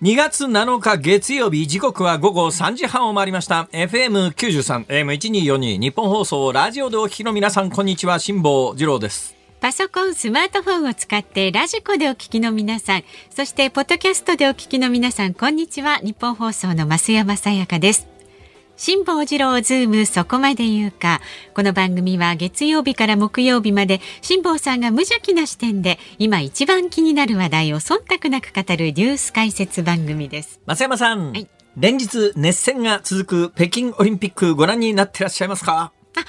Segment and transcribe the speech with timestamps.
[0.00, 15.96] 2月7日月曜日時刻は午後3時半を回りました FM93 AM1242 ニッポン放送ラジオでお聞きの皆さんこんにちは辛坊治郎ですパソコン、スマートフォンを使ってラジコでお聞きの皆さん、そしてポッドキャストでお聞きの皆さん、こんにちは。
[15.96, 18.17] ニッポン放送の増山さやかです。
[18.80, 21.20] 辛坊治郎ズームそこまで言うか。
[21.52, 30.60] この番組は月曜日から木曜日まで辛坊さんが無邪気な視点で今一番気になる話題を忖度なく語るニュース解説番組です。
[30.64, 31.32] 増山さん。
[31.32, 35.90] はい、連日熱戦が続く北京オリンピックご覧になってらっしゃいますか？
[36.14, 36.24] あ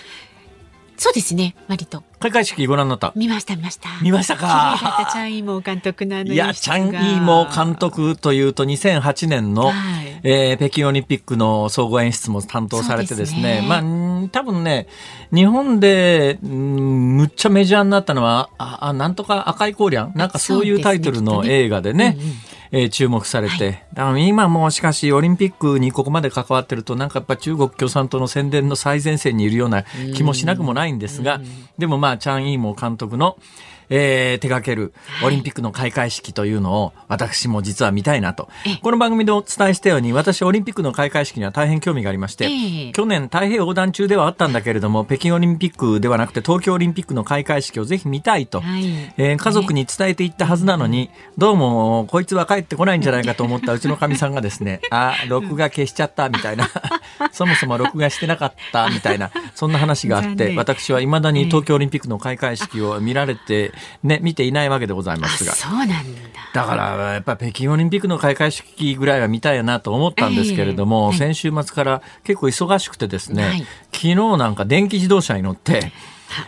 [0.98, 2.04] そうですね、割と。
[2.20, 3.14] 開会式ご覧になった？
[3.16, 3.90] 見ました、見ました。
[4.02, 4.76] 見ましたか？
[4.78, 13.66] 綺麗だった、チャン・イーモー監督のいや、チャン・イーモー監督というと、2008年の、はい、えー、北京オリンピックの総合演出も担当されてですね、すね。
[13.68, 14.88] まあ、多分ね、
[15.34, 20.12] 日本で、んむっちゃメジャーになったのは、あ、なんとか赤い光ン？
[20.16, 22.18] なんかそういうタイトルの映画でね、
[22.72, 31.42] えー、注目されて、はい、だから今もしかしオリンピックにここまで関わってるとなんかやっぱ中国共産党の宣伝の最前線にいるような気もしなくもないんですが、
[31.80, 33.38] でもまあチャン・イーモー監督の
[33.90, 38.50] えー、手掛けるオリンピックの開会式というのを私も実は見たいなと。
[38.82, 42.50] この番組でお伝えしたように私オリンピックの開会式には大変興味がありまして、
[42.94, 48.86] 去年太平洋横断中ではあったんだけれども、北京オリンピックではなくて東京オリンピックの開会式をぜひ見たいと、はい、
[49.18, 56.70] えー、家族に伝えていったはずなのに、どうもこいつは帰ってこないんじゃないかと思ったうちのかみさんがですね、 あ、録画消しちゃったみたいな、
[57.32, 65.54] そもそも録画してなかったみたいな、そんな話があって、私は未だに東京オリンピックの開会式を見られてね、見ていないわけでございますが。
[65.54, 66.02] そうなんだ。
[66.54, 73.60] だから、やっぱ北京オリンピックの開会式ぐらいは見たいなと思ったんですけれども、えー、先週末から結構忙しくてですね、はい、
[73.92, 75.92] 昨日なんか電気自動車に乗って、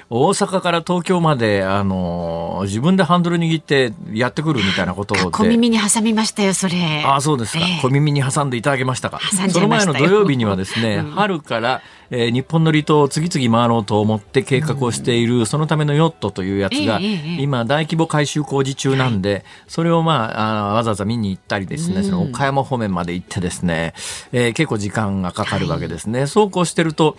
[0.10, 5.32] 大阪から東京まで、あのー、自分でハンドル握ってやってくるみたいなことを。
[5.32, 7.04] 小耳に挟みましたよ、それ。
[7.06, 9.20] ああ、そうですか、えー、小耳に挟んでいただけましたか。
[9.50, 23.94] その前の土曜日にはですね、うん、春から、えー、日本の離島を次々回ろうと思って計画をしている、うん、そのためのヨットというやつが、えー、今大規模改修工事中なんで、はい、それをまああわざわざ見に行ったりですね、うん、その岡山方面まで行ってですね、
[24.34, 26.20] えー、結構時間がかかるわけですね。
[26.20, 27.16] はい、そうこうしてると、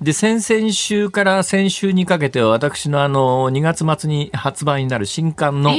[0.00, 5.72] で、先々週から先週にかけては私のあの、2月末に発売になる新刊の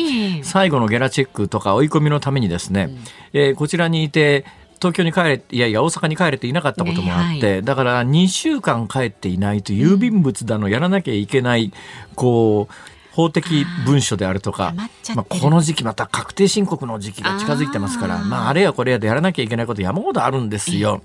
[0.44, 2.90] 最後のゲラチェックとか追い込みのためにですね、
[3.34, 4.46] えー、こちらにいて、
[4.80, 11.74] 東京に帰れいやいや大阪に帰れていなかったこともあって、ねはい、だから2週間帰っていないと郵便物だのやらなきゃいけない、
[12.16, 12.74] こう
[13.18, 14.76] 法的文書であるとか、
[15.16, 21.02] まあ、この時期また確定申告の時期が近づいてますからまあ、あれやこれやでやらなきゃいけないこと山ほどあるんですよ。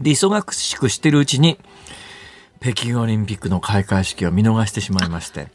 [0.00, 1.58] で忙しくしてるうちに
[2.60, 5.48] 北京オリンピックの開会式を見逃してしまいまして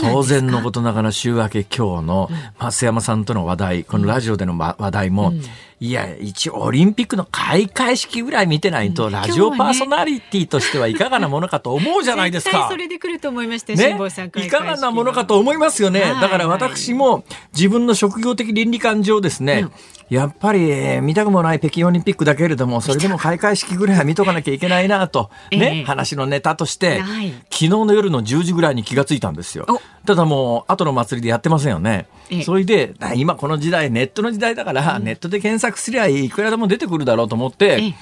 [0.00, 5.42] 当然のことながら週明け今日の増山さんとの話題、このラジオでの話題も、うん
[5.82, 12.68] いや、一応オリンピックの開会式ぐらい見てないと、ラジオパーソナリティとしてはいかがなものかと思うじゃないですか。
[12.70, 13.98] それで来ると思いましたね。
[14.36, 16.02] いかがなものかと思いますよね。
[16.20, 19.66] だから私も自分の職業的倫理観上ですね、
[20.08, 29.66] やっぱり、えー、見たくもない北京オリンピックだけれども、それでも開会式ぐらいは見とかなきゃいけないなと、ね、えー、話のネタとして、はい、昨日の夜の10時ぐらいに気がついたんですよ。
[30.04, 32.06] ただもう、後の祭りでやってませんよね。
[32.44, 37.94] それで、今この時代、ネットの時代だから、ネットで検索すりゃいくらでも出てくるだろうと思って、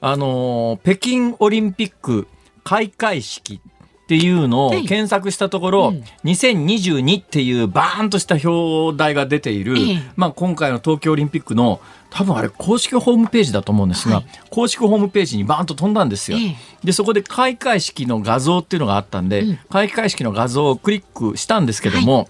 [0.00, 2.28] あの、北京オリンピック
[2.64, 3.60] 開会式
[4.06, 9.74] っていうのを検索したところ、はい、2022っていうバーンとした表題が出ている、
[10.14, 11.80] まあ今回の東京オリンピックの
[12.16, 16.38] 多分あれ公式ホームページだと思うんですが、はい、公式ホームページにバーンと飛んだんですよ。
[16.82, 22.26] でそこで開会式の画像っていうのがあったんで、うん、開会式の画像をクリックしたんですけども、はい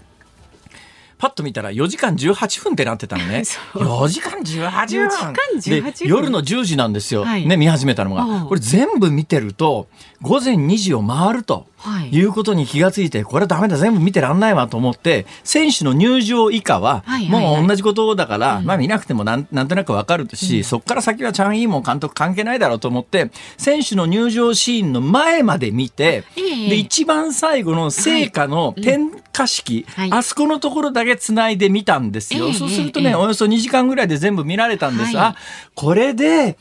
[1.19, 3.43] パッと見たら4時間18分ってなってたのね。
[3.75, 5.93] 4時間18分。
[6.03, 7.25] で夜の10時なんですよ。
[7.25, 8.45] はい、ね、見始めたのが。
[8.47, 9.89] これ全部見てると、
[10.21, 11.67] 午前2時を回ると。
[12.11, 12.21] い。
[12.23, 32.53] うことに気がついて、これはダメだ、全部見てらんないわと思って、選手の入場以下は、もう同じことだから、まあ見なくてもなんなんとなくわかるし、そこから先はチャン・イーモン監督関係ないだろうと思って、選手の入場シーンの前まで見て、で、一番最後の聖火の点火式、あそこのところだけ繋いでみたんですよ。
[32.53, 35.19] そうするとね、およそ2時間ぐらいで全部見られたんです。
[35.19, 35.37] あ、
[35.75, 36.57] これで、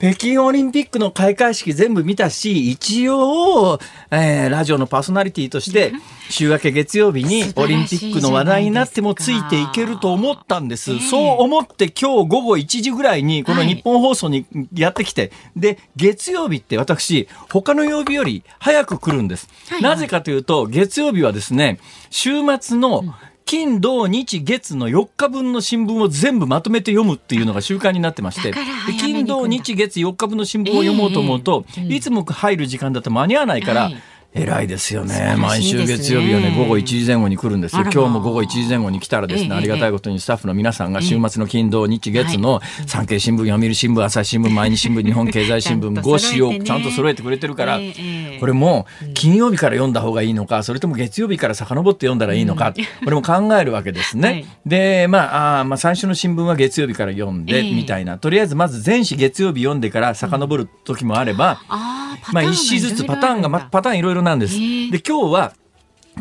[0.00, 3.78] 北京オリンピックの開会式全部見たし、一応、
[4.10, 5.92] えー、ラジオのパーソナリティとして、
[6.30, 10.98] 週明け月曜日にオリンピックの話題になってもついていけると思ったんです。
[11.00, 19.50] そう思って今日午後1時ぐらいにこの日本放送にやってきて、はい、で、月曜日って私、他の曜日より早く来るんです。
[19.68, 21.78] はいはい、なぜかというと、月曜日はですね、
[22.08, 23.04] 週末の、
[23.50, 28.54] 金土日月の4日分の新聞を全部まとめて読むっていうのが習慣になってまして
[29.00, 33.96] 金土日月4日分の新聞を読もうと思うと、いつも入る時間だと間に合わないから、はい
[34.32, 35.18] 偉いですよね。
[35.18, 37.82] ら毎週月曜日はね、午後1時前後に来るんですよ。
[37.82, 52.72] 今日も午後1時前後に来たらですね、ええありがたいことにスタッフの皆さんが週末の金土日月の産経新聞、読売新聞、朝日新聞、毎日新聞、日本経済新聞 ちゃんと5紙をちゃんと揃えてくれてるから、えこれも金曜日から読んだ方がいいのか、それとも月曜日から遡って読んだらいいのか、
[53.04, 54.28] これも考えるわけですね。
[54.28, 54.46] はい。
[54.64, 57.74] で、まあ、あーまあ、最初の新聞は月曜日から読んで、ええ。
[57.74, 58.18] みたいな。
[58.18, 64.54] とりあえずまず全紙月曜日読んでから遡る時もあれば、あーパターンまあ、が一紙ずつパターンが、パターンいろいろなんです。
[64.56, 65.52] で、今日は、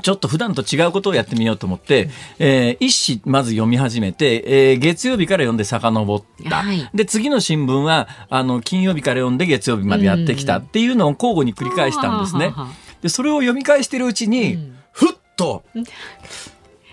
[0.02, 6.56] ちょっと普段と違うことをやってみようと思って、えー一紙まず読み始めて、えー月曜日から読んで遡った。
[6.58, 12.54] はいで、次の新聞は、あの、金曜日から読んで月曜日までやってきたっていうのを交互に繰り返したんですね。
[13.02, 15.64] で、それを読み返してるうちに、うんふっと、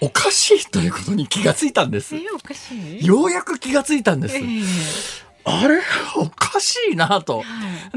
[0.01, 2.21] おかしいということに気がついたんですえ。
[2.35, 3.07] おかしい？
[3.07, 4.41] ようやく気がついたんですえ。
[4.41, 4.43] え
[5.49, 5.81] あれ？
[6.17, 7.39] おかしいなと。
[7.39, 7.45] は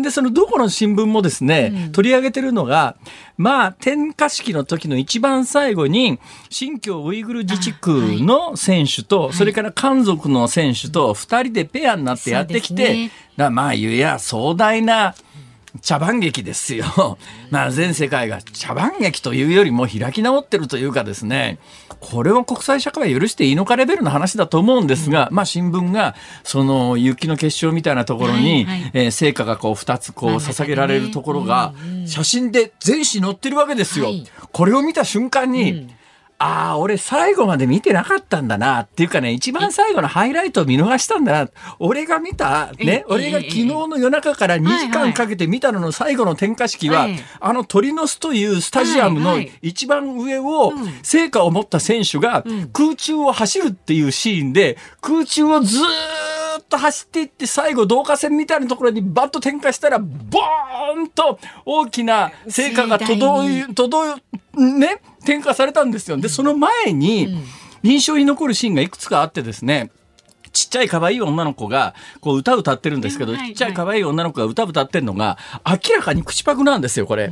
[0.01, 1.91] で、そのどこの新聞もですね、うん。
[1.91, 2.95] 取り上げてるのが、
[3.37, 6.19] まあ、点火式の時の一番最後に、
[6.51, 9.35] 新疆ウイグル自治区の選手と、い。
[9.35, 15.15] それから漢族の選手と二人でペアになってやってきて、まあ、言うや壮大な、
[15.81, 17.17] 茶番劇ですよ。
[17.51, 21.59] まあ全世界が茶番劇というよりも開き直ってるというかですね、
[21.99, 32.07] これを国際社会は許していいのかレベルの話だと思うんですが、まあ新聞がその雪の結晶みたいなところに、はいはいえー成果がこう2つこう捧げられるところがうんうん。
[32.07, 34.05] 写真で全紙載ってるわけですよ。
[34.05, 34.23] はい。
[34.51, 35.91] これを見た瞬間に、うん
[36.39, 41.51] ああ、俺最後まで見てなかったんだなっていうかね、一番最後のハイライトを見逃したんだな。
[41.79, 47.11] 俺が見た、えね、俺が昨日の夜中から2時間かけて見たのの最後の点火式は、はい。
[47.11, 50.99] はいあの鳥の巣というスタジアムの一番上をうん。
[51.03, 52.69] 成果を持った選手がうん。
[52.69, 56.38] 空中を走るっていうシーンで、空中をずーっと
[56.77, 64.21] 走っていって最後導火線みたいなところにバッと点火したら、ボーンと大きな成果が届い、届
[64.57, 66.17] い、ね、点火されたんですよ。
[66.17, 67.43] で、その前に、うん。
[67.83, 69.91] 印象に残るシーンがいくつかあってですね、
[70.51, 77.31] ちっちゃい可愛い女の子がこう歌歌ってるんですけど、はいちっちゃい可愛い女の子が歌歌ってるのが明らかに口パクなんですよ、これ。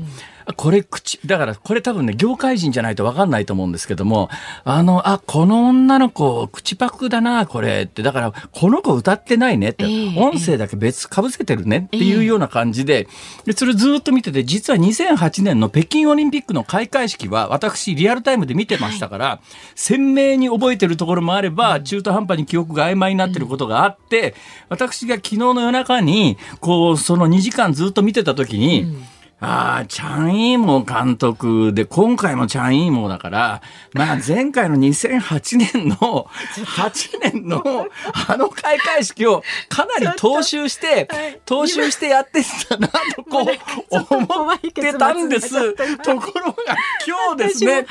[0.56, 4.30] これ口、だからこれ多分ね、業界人じゃないと分かんないと思うんですけども、
[4.64, 8.02] あの、あ、この女の子口パクだな、これって。
[8.02, 13.08] だから、この子歌ってないねって、ええ音声だけ別被せてるねっていうような感じで、
[13.46, 19.40] で、それずっと見てて、実は2008年の北京オリンピックの開会式は、私リアルタイムで見てましたから、
[19.76, 24.34] 鮮明に覚えてるところもあれば、中途半端に記憶が曖昧になってることがあって、
[24.70, 28.96] 私が昨日の夜中に、こう、その2時間ずっと見てた時に、
[29.40, 33.62] ああ、チャン・イーモー監督で、今回もチャン・イーモーだから、
[33.94, 37.88] まあ 前回の2008年の、8年の
[38.28, 45.74] あの開会式をかなり踏襲してはい、踏襲してやってたなとこう思ってたんです。
[45.98, 46.76] ところが
[47.06, 47.86] 今日ですね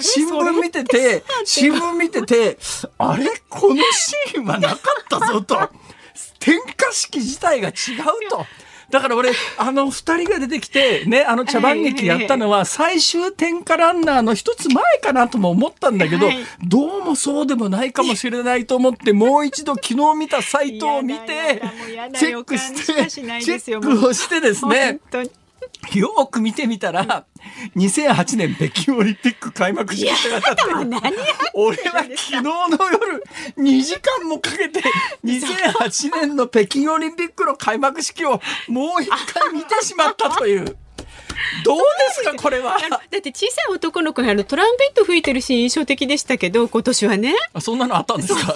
[0.00, 2.58] 新聞見てて、新聞見てて、
[2.96, 3.26] あれ？
[3.50, 4.78] このシーンはなかっ
[5.10, 5.58] たぞと。
[6.40, 7.74] 点火式自体が違う
[8.30, 8.46] と。
[8.90, 16.38] だから俺、あの二人が出てきて、ね、あの茶番劇やったのは最終点火ランナーの一つ前かなとも思ったんだけど、はい。
[16.64, 21.60] どうもそうでもないかもしれないと思って、もう一度昨日見たサイトを見て
[22.14, 25.00] チェックし、てチェックをしてですね
[25.94, 27.26] よーく見てみたら、
[27.76, 31.10] 2008年北京オリンピック開幕式ってなってもう何や
[31.54, 32.50] 俺は昨日の
[32.90, 33.24] 夜
[33.58, 34.82] 2時間もかけて
[35.24, 40.76] 2008年の北京オリンピックの開幕式をもう一回見てしまったという。
[41.64, 41.82] どうで
[42.14, 42.76] すかこれは？
[42.78, 47.34] だって小さい男の子があのトランペット吹いてるシーン印象的でしたけど今年はね。
[47.52, 48.54] あそんなのあったんですか？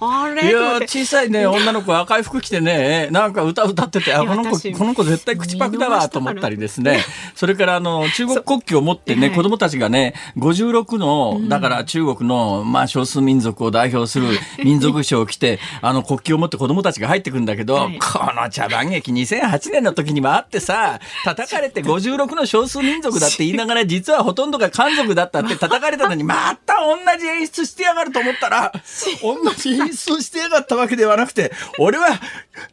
[0.00, 7.04] あれいや小さいね女の子赤い服着てねなんか歌歌っててあこの子私この子絶対口パクだわと思ったりですね。
[7.34, 9.36] それからあの中国国旗を持ってねはい。
[9.36, 14.26] 子供たちがね56のだから中国のまあ少数民族を代表する
[14.64, 17.98] 民族衣装を着てあの国旗を持って子供たちが入ってくるんだけど、はい。
[17.98, 28.72] この茶番劇2008年の時にもあってさ叩かれて56の少数民族だって言いながら 実はほとんどが漢族だったって叩かれたのに また同じ演出してやがると思ったら
[29.22, 32.08] 同じ演出してやがったわけではなくて俺は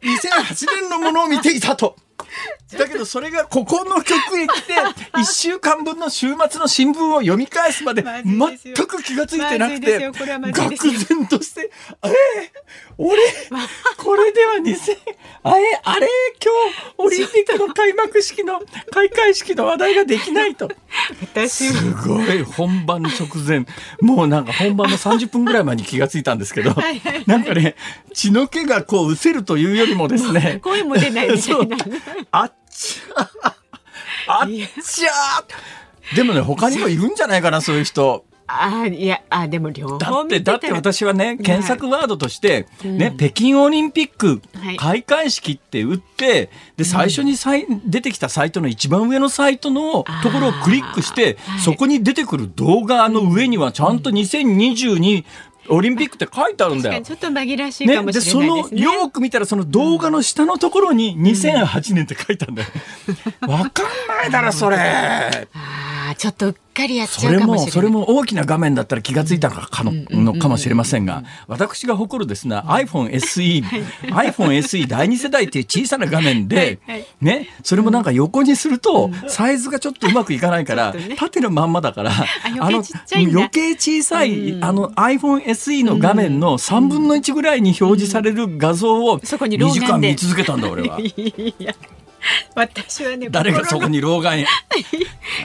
[0.02, 1.96] 2008年のものを見ていたと。
[2.78, 4.74] だけどそれがここの曲へ来て
[5.14, 11.70] 1週間分の週末の新聞を読み返すまで全く気がついてなくて愕然として
[12.04, 12.12] 「えー、
[12.96, 13.18] 俺？
[13.98, 14.96] これでは2000
[15.42, 15.80] あれ？
[15.82, 16.08] あれ？
[16.42, 18.60] 今日オリンピックの開幕式の
[18.90, 20.70] 開会式の話題ができないと。
[21.20, 23.66] 私すごい本番直前。
[24.00, 26.74] もうなんか本番の30分ぐらい前に気がついたんですけど
[27.26, 27.74] なんかね
[28.12, 30.60] 血の気がこう失せるというよりもですね。
[30.62, 31.76] 声も出ないみたいな
[32.30, 33.00] あっち。
[34.26, 34.48] ゃあっ
[34.82, 35.06] ち。
[35.06, 35.10] ゃ
[36.14, 38.24] でもね他にもいるんじゃないかなそういう人。
[38.46, 42.98] あいやあでも両だ方ってだって私はね検索ワードとして、うん。
[42.98, 44.76] ね北京オリンピックはい。
[44.76, 51.60] 開会式って打ってで最初にさい出てきたサイトの一番上のサイトのところをクリックしてはい。
[51.60, 55.24] そこに出てくる動画の上にはちゃんと2022
[55.68, 57.02] オリンピックって書いてあるんだよ。
[57.02, 58.82] ちょっと紛らしいかね、もでそのしれないですね。
[58.82, 62.68] よーく見たらその動画の下のところに2008年って書いてあるんだよ。
[63.48, 65.48] わかんないだろそれ。
[66.06, 67.66] ああちょっとうっかりやっちそれゃうかもしれない。
[67.66, 73.62] もそれも大きな画面だったら気がついたのかののかもしれませんが私が誇るですね iPhone SE
[74.12, 76.80] iPhone SE 第二世代っていう小さな画面で
[77.20, 82.12] ねそれもなんか横にするとサイズがちょっとうまくいかないから 縦のまんまだから
[82.58, 83.38] 余計ちっちゃいんだ。
[83.38, 84.64] 余計小さいうん。
[84.64, 89.80] あの iPhone SE の画面の3分の1ぐらいに表示される画像をそこに老2眼で。
[89.80, 90.98] 時間見続けたんだ俺は。
[92.54, 94.46] 私はね誰がそこに老眼へ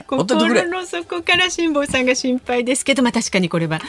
[0.07, 3.79] ほっといてくれ心の底から辛坊さんが心配ですけどまあ確かにこれは。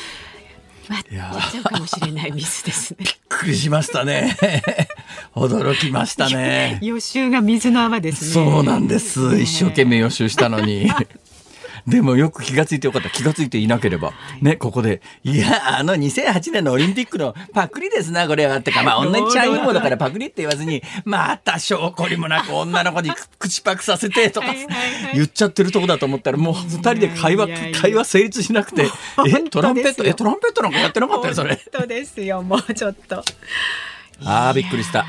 [0.88, 2.96] まあ、やっちゃうかもしれないミスですね。
[3.04, 4.36] びっくりしましたね
[5.36, 6.80] 驚きましたね。
[6.82, 8.30] 予習が水の泡ですね。
[8.32, 9.38] そうなんです。
[9.40, 10.90] 一生懸命予習したのに。
[11.90, 13.10] でもよく気がついてよかった。
[13.10, 14.12] 気がついていなければ。
[14.40, 15.02] ね、ここで。
[15.24, 18.56] いや、あの2008年のオリンピックのパクリですな、これは。
[18.58, 24.54] ってか、まあ、 女にちゃんもだからパクリって言わずに、また証拠りもなく女の子に口パクさせてとか
[25.14, 27.48] 言っちゃってるとこだと思ったら、もう二人で会話
[27.80, 28.84] 会話成立しなくて、
[29.26, 31.60] え、トランペット、え、トランペットなんかやってなかったよ、それ。
[31.72, 33.24] 本当ですよもうちょっと。
[34.24, 35.06] ああ、びっくりした。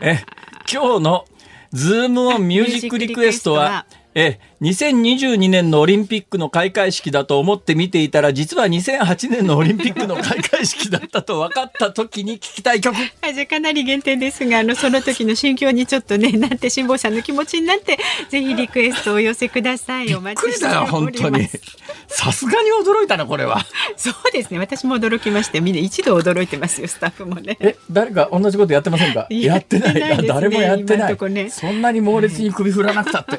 [0.00, 0.24] え、
[0.70, 1.24] 今日の
[1.72, 12.96] ズームオンミュージックリクエストは、え、2022年のオリンピックの開会式だと思って見ていたら、実は2008年のオリンピックの開会式だったと分かった時に聞きたい曲。
[13.22, 17.98] はい、じゃあかなり限定ですが、あの、その時の心境にちょっとね、なって、辛坊さんの気持ちになって、
[18.28, 20.12] ぜひリクエストをお寄せください。
[20.14, 21.60] お待びっくりだよ、ちしてお本当にります。。
[22.08, 23.64] さすがに驚いたな、これは。
[23.96, 27.56] そうですね、私も驚きまして、みんな一度驚いてますよ、スタッフもね。
[27.60, 29.28] え、誰か同じことやってませんか？
[29.30, 31.50] ややっててないね誰もやってないね。
[31.50, 33.38] そんなに猛烈に首振らなくたって。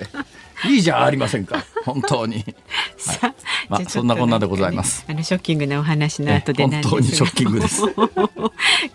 [0.66, 1.66] いいじゃありませんか。
[1.86, 2.44] 本当に。
[2.98, 3.34] さあ、
[3.70, 7.82] まあそんなこんなでございますあのショッキングなお話の後で本当にショッキングです。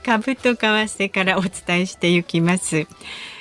[0.05, 2.87] 株と為替からお伝えしていきます。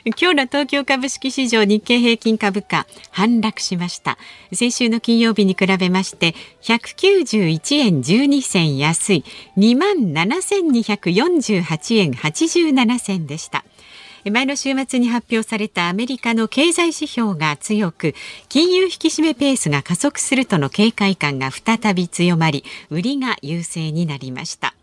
[0.05, 4.19] 今日の東京株式市場日経平均株価反落しました。
[4.53, 9.23] 先週の金曜日に比べまして191円12銭安い
[9.57, 13.65] 27,248円87銭でした。
[14.31, 18.15] 前の週末に発表されたアメリカの経済指標が強く
[18.49, 24.73] 金融引き締めペースが加速するとの警戒感が再び強まり売りが優勢になりました。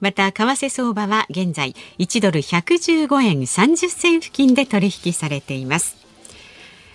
[0.00, 5.99] また為替相場は現在1ドル115円30銭付近で取引されています。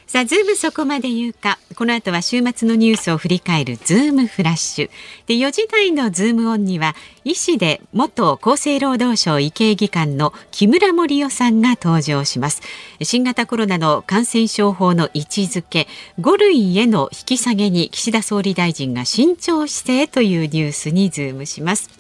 [0.08, 1.58] さあ、ズームそこまで言うか。
[1.76, 4.90] この後は週末のニュースを振り返るズームフラッシュ。
[5.26, 12.62] で、4時台のズームオンには、医師で元厚生労働省医系技官の木村盛世さんが登場します。
[13.02, 15.88] 新型コロナの感染症法の位置づけ、
[16.20, 21.95] 5類への引き下げに岸田総理大臣が慎重姿勢というニュースにズームします。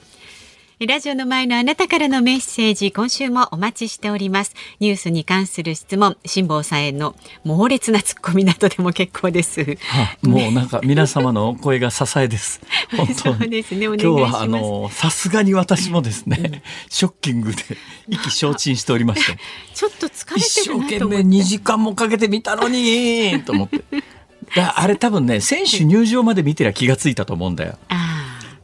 [0.81, 4.53] ラジオの前のあなたからのメッセージ、今週もお待ちしております。
[4.81, 7.15] ニュースに関する質問、辛坊さんへの
[7.45, 9.63] 猛烈なツッコミなどでも結構です。
[9.63, 12.59] はもうなんか皆様のお声が支えです。
[12.91, 13.07] 本
[13.39, 13.47] 当。
[13.47, 14.05] ですね、今日。
[14.05, 17.63] はあのさすがに私もですね、 ショッキングで
[18.09, 19.37] 意気消沈しておりまして、
[19.73, 21.25] ちょっと疲れ一てるな生懸命と思って。
[21.25, 23.81] 2時間もかけて見たのにと思って。
[24.53, 27.77] だあれ多分ね選手入場まで見てりゃ気がついたと思うんだよ。
[27.87, 28.04] あ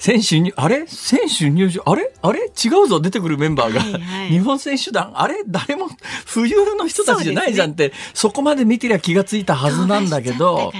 [0.01, 0.87] 選手にあれ？
[0.87, 1.83] 選手入場？
[1.85, 2.11] あれ？
[2.23, 2.39] あれ？
[2.39, 2.99] 違うぞ。
[2.99, 4.29] 出てくるメンバーが、はいはい。
[4.29, 5.11] 日本選手団？
[5.13, 5.43] あれ？
[5.47, 5.89] 誰も
[6.25, 10.73] 冬の人たちじゃないじゃんってそ,、こまで見てりゃ気がついたはあ、ずなんだけど。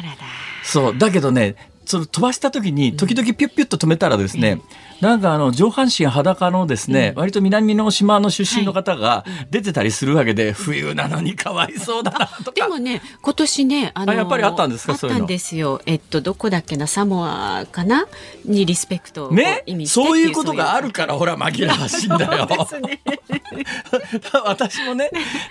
[0.63, 4.59] そうだけどねその飛ばした時に時々ピュッピュッと止めたらですね、
[5.01, 12.51] なんかあの上半身裸のですね、割と南の島の出身の方が出てたりするわけで、冬なのにかわいそうだなとか。
[12.53, 15.81] でもね、今年ね、あのあやっぱりあったんですかあったそういうのんですよ。
[15.88, 18.05] えっと、どこだっけな、サモアかな
[18.46, 19.63] にリスペクトをね？
[19.65, 20.91] 意味してってそういうことがある。
[20.91, 22.48] るからほら紛らわしいんだよ。
[24.46, 25.10] 私もね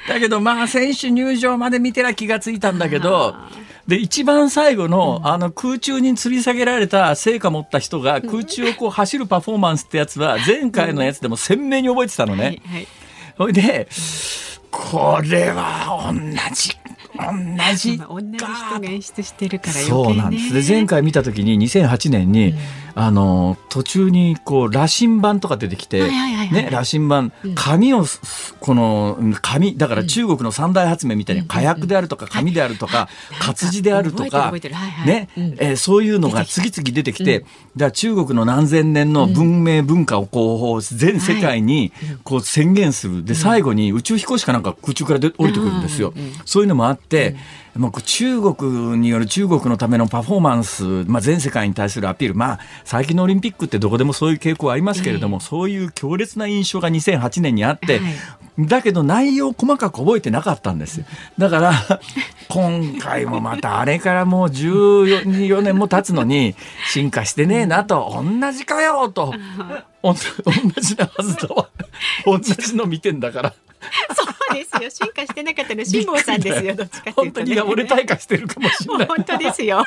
[0.09, 3.35] だけどまあ選手入場まで見てら気がついたんだけど
[3.91, 12.45] で一番最後の,、あの空中に吊り下げられた聖火持った人が空中をこう走るパフォーマンスってやつは 前回のやつでも鮮明に覚えてたのね。
[12.45, 12.89] はいはい。
[13.37, 13.89] それで
[14.71, 16.71] これは同じ
[17.17, 20.55] 同じまあ同じ人が演出してるからそうなんです。
[20.55, 22.55] で前回見た時に2008年に、
[22.95, 27.55] あの途中にこう羅針盤とか出てきて、ね羅針盤うん。
[27.55, 33.09] 紙をすこの紙だから中国の三大発明みたいに火薬であるとか紙であるとか
[33.41, 34.53] 活字であるとか
[35.07, 35.45] ねうん。
[35.59, 37.45] えーそういうのが次々出てきて、
[37.77, 41.93] だ中国の何千年の文明文化をこう全世界に
[42.23, 43.25] こう宣言する。
[43.25, 46.13] で最後に宇宙飛行士かなんか空中からで降りてくるんですよ。
[46.45, 47.37] そういうのもあって、
[47.77, 58.13] まあ、こう中国による中国のためのパフォーマンス、まあ、全世界に対するアピール、まあ、最近のオリンピックってどこでもそういう傾向はありますけれども、そういう強烈な印象が2008年にあって、はい
[58.59, 61.07] だけど内容を細かく覚えてなかったんですよ。
[61.39, 61.73] だから、
[62.51, 66.55] 今回もまたあれからもう14年も経つのに
[66.93, 69.33] 進化してねえなと、同じかよと、
[70.03, 71.69] 同じなはずだわ。
[72.27, 73.55] 同じの見てんだから。
[74.55, 79.07] ですよ進化してなかったの辛坊さんですよどっちかというと、ね、本当に俺退化してるかもしれない。
[79.07, 79.87] 本当ですよ。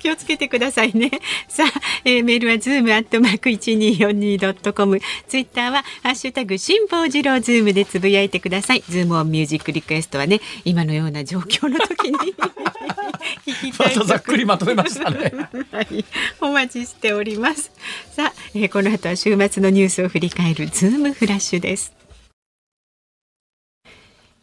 [0.00, 1.10] 気をつけてくださいね。
[1.48, 5.00] さあ、えーメールはズームアットマーク一二四二ドットコム。
[5.28, 8.82] ツイッターはハッシュタグ辛坊治郎ズームでつぶやいてください。
[8.88, 12.34] ズームオンミュージックリクエストはね、今のような状況の時に
[13.78, 15.32] またざっくりまとめましたね。
[15.72, 16.04] はい、
[16.40, 17.70] お待ちしております。
[18.14, 21.99] さあ、えーこの後は週末のニュースを振り返るズームフラッシュです。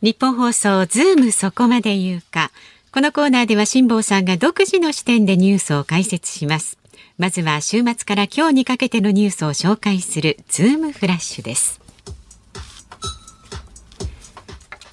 [0.08, 2.50] ニッポン放送ズームそこまで言うか。
[2.94, 6.78] このコーナーでは辛坊さんが独自の視点でニュースを解説します。
[7.18, 11.82] まずは週末から今日にかけてのニュースを紹介するズームフラッシュです。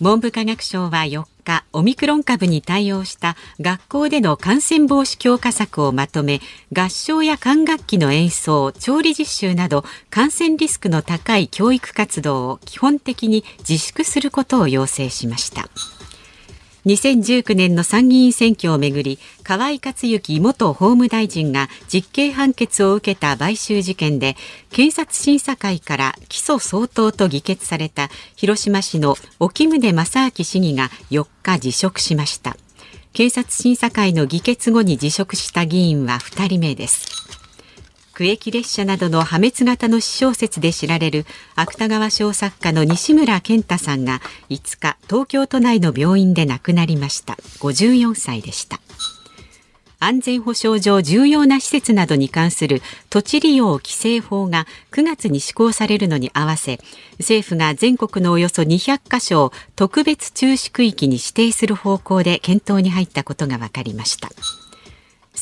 [0.01, 6.41] 文部科学省は4日オミクロン株に対応した学校での感染防止強化策をまとめ
[6.77, 15.69] 合唱や管楽器の演奏調理実習など感染リスクの高い教育活動を基本的に自粛することを要請しました。
[16.87, 24.37] 2019年の参議院選挙をめぐり河井克行元法務大臣が実刑判決を受けた買収事件で
[24.71, 32.57] 検察審査会から起訴相当と議決された広島市の沖宗正明市議が4日辞職しました
[33.15, 37.44] 検察審査会の議決後に辞職した議員は2人目です。
[38.15, 47.35] 区域列車などの破滅型の私小説で知られる芥川賞作家の西村健太さんが5日東京都内の病院で亡くなりました。
[47.59, 48.81] 54歳でした。
[49.99, 56.79] 安全保障上重要な施設などに関する土地利用規制法が9月に施行されるのに合わせ
[57.19, 64.29] 政府が全国のおよそ200カ所を特別注視区域に指定する方向で検討に入ったことが分かりました。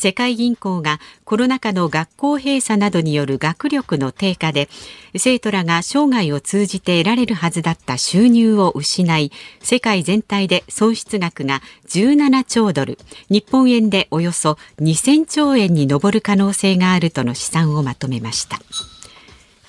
[0.03, 4.67] 世界銀行がコロナ禍の学校閉鎖などによる学力の低下で
[5.15, 12.97] 生徒らが生涯を通じて得られるはずだった収入を失い世界全体で損失額が17兆ドル
[13.29, 18.59] 日本円でおよそ2000兆円に上る可能性があるとの試算をまとめました。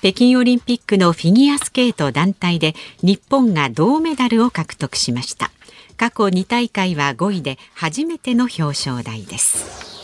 [0.01, 5.51] 北京オリンピックのフィギュアスケート団体で日本が銅メダルを獲得しました。
[5.95, 9.95] 過去2大会は5位で初めての表彰台です。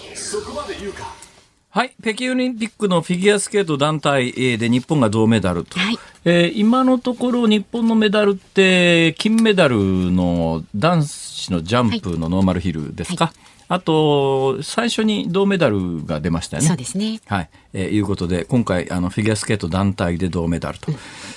[1.73, 5.97] はい、北京オリンピックのフィギュアスケート団体えーで日本が銅メダルと、はい。
[6.25, 13.33] えー今のところ日本のメダルって金メダルの男子のジャンプのノーマルヒルですか、
[13.67, 16.67] あと最初に銅メダルが出ましたよね。
[16.67, 17.19] そうですね。
[17.25, 20.91] はい、えーいうことで今回あのフィギュアスケート団体で銅メダルと、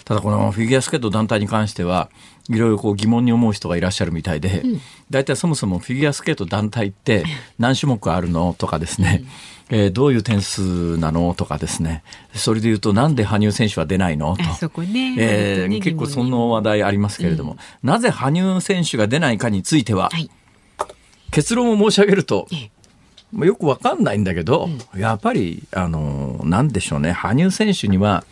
[0.04, 2.11] ただこのフィギュアスケート団体に関しては
[2.48, 4.62] いろいろこう疑問に思う人がいらっしゃるみたいで、
[5.11, 7.24] 大体そもそもフィギュアスケート団体って
[7.59, 9.24] 何種目あるのとかですね、
[9.70, 12.02] えーどういう点数なのとかですね。
[12.35, 14.42] それで言うとなんで羽生選手は出ないのと。
[14.42, 15.16] あそこね。
[15.18, 20.30] えー結構その話題ありますけれども、なぜ羽生選手が出ないかについては、はい。
[21.30, 22.46] 結論を申し上げると、
[23.33, 28.24] よくわかんないんだけど、やっぱり、あのーなんでしょうね、羽生選手には、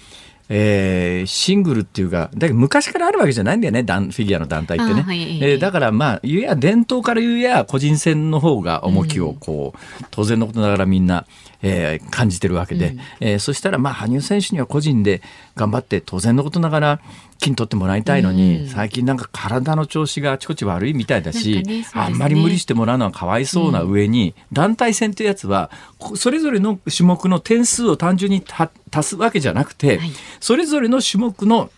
[0.49, 5.01] えーシングルっていうか、だけど昔からあるわけじゃないんだよね、団フィギュアの団体ってね。
[5.01, 11.27] あはいえーだからまあ、言えや伝統から言うや、個人戦の方が重きをこう、当然のことながらみんな、
[11.63, 15.23] えー感じてるわけで、えーそしたらまあ、羽生選手には個人で
[15.55, 17.01] 頑張って当然のことながら
[17.43, 21.87] 金取ってもらいたいのに、最近なんか体の調子があちこち悪いみたいだし、ねね。
[21.93, 30.11] あんまり無理してもらうのはかわいそうな上に、団体戦というやつはこそれぞれの種目の点数を単純にた足すわけじゃなくて、はい。
[30.41, 31.71] それぞれの種目の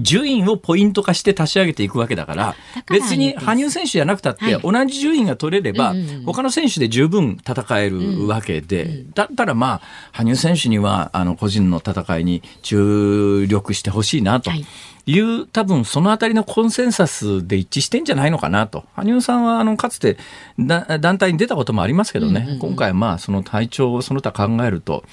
[0.00, 4.62] 順位をポイント化して足し上げていくわけだからだから別に羽生選手じゃなくたって、はい。
[4.62, 5.94] 同じ順位が取れれば、
[6.26, 9.80] 他の選手で十分戦えるわけで、だったらまあ
[10.12, 14.50] 羽生選手にはあの個人の戦いに注力してほしいなと。
[14.50, 14.66] はい。
[15.08, 18.84] いう多分そのあたりのコンセンサスで一致してんじゃないのかなと。
[18.94, 20.16] 羽生さんはあのかつて
[20.58, 25.04] 団体に出たこともありますけどね、今回まあその体調をその他考えると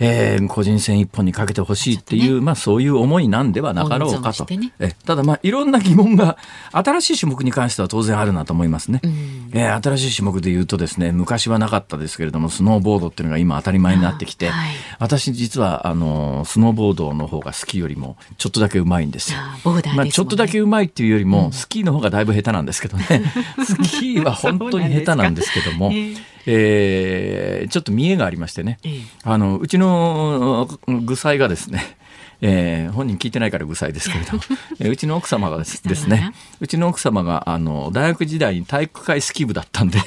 [0.00, 4.44] えー、個人戦一本にかけてほしいっていう、ね、まあそういう思いなんではなかろうかと。
[4.44, 6.36] ね、えただまあいろんな疑問が
[6.72, 9.00] 新しい種目に関しては当然あるなと思いますね。
[9.02, 19.38] うん、えー、新しい種目で言うとですね、昔はなかったですけれども、スノーボードっていうのが今当たり前になってきて、はい、私実はあの、スノーボードの方がスキーよりもちょっとだけうまいんですよ。
[19.38, 23.06] ね、まあちょっとだけうまいっていうよりも、スキーの方がだいぶ下手なんですけどね。
[23.64, 26.16] スキーは本当に下手なんですけども、えー、
[26.48, 28.78] ちょっと見栄がありましてね、
[29.22, 31.96] あのうちの具材がですね
[32.40, 34.38] えー、本人聞いてないから具材ですけれど、
[34.78, 36.32] えー、うちの奥様がですね。
[36.60, 39.98] うちの奥様があの大学時代に体育会スキー部だったんで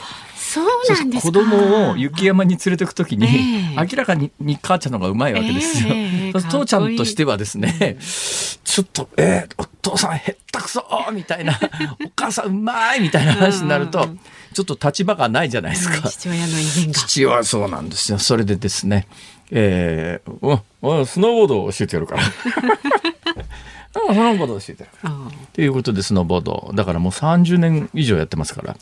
[0.52, 5.94] そうなんです子供を雪山に連れてくときに、えー、明らかにに母ちゃんの方がうまいわけですよ。
[5.94, 10.84] えー、 父ちゃんとしてはですね、ちょっと、えー、お父さんへったくそ
[11.14, 11.58] みたいな、
[12.06, 14.10] お母さんうまいみたいな話になると、
[14.54, 16.10] ちょっと立場がないじゃないですか。
[16.10, 17.00] 父親の威厳が。
[17.00, 18.20] 父親そうなんですよ。
[18.20, 19.08] それでですね、
[19.52, 22.24] えー、おスノーボードを教えてやるから。
[23.94, 25.32] スノーボードを教えてやるから。
[25.54, 26.72] ということでスノーボード。
[26.74, 28.76] だからもう30年以上やってますから。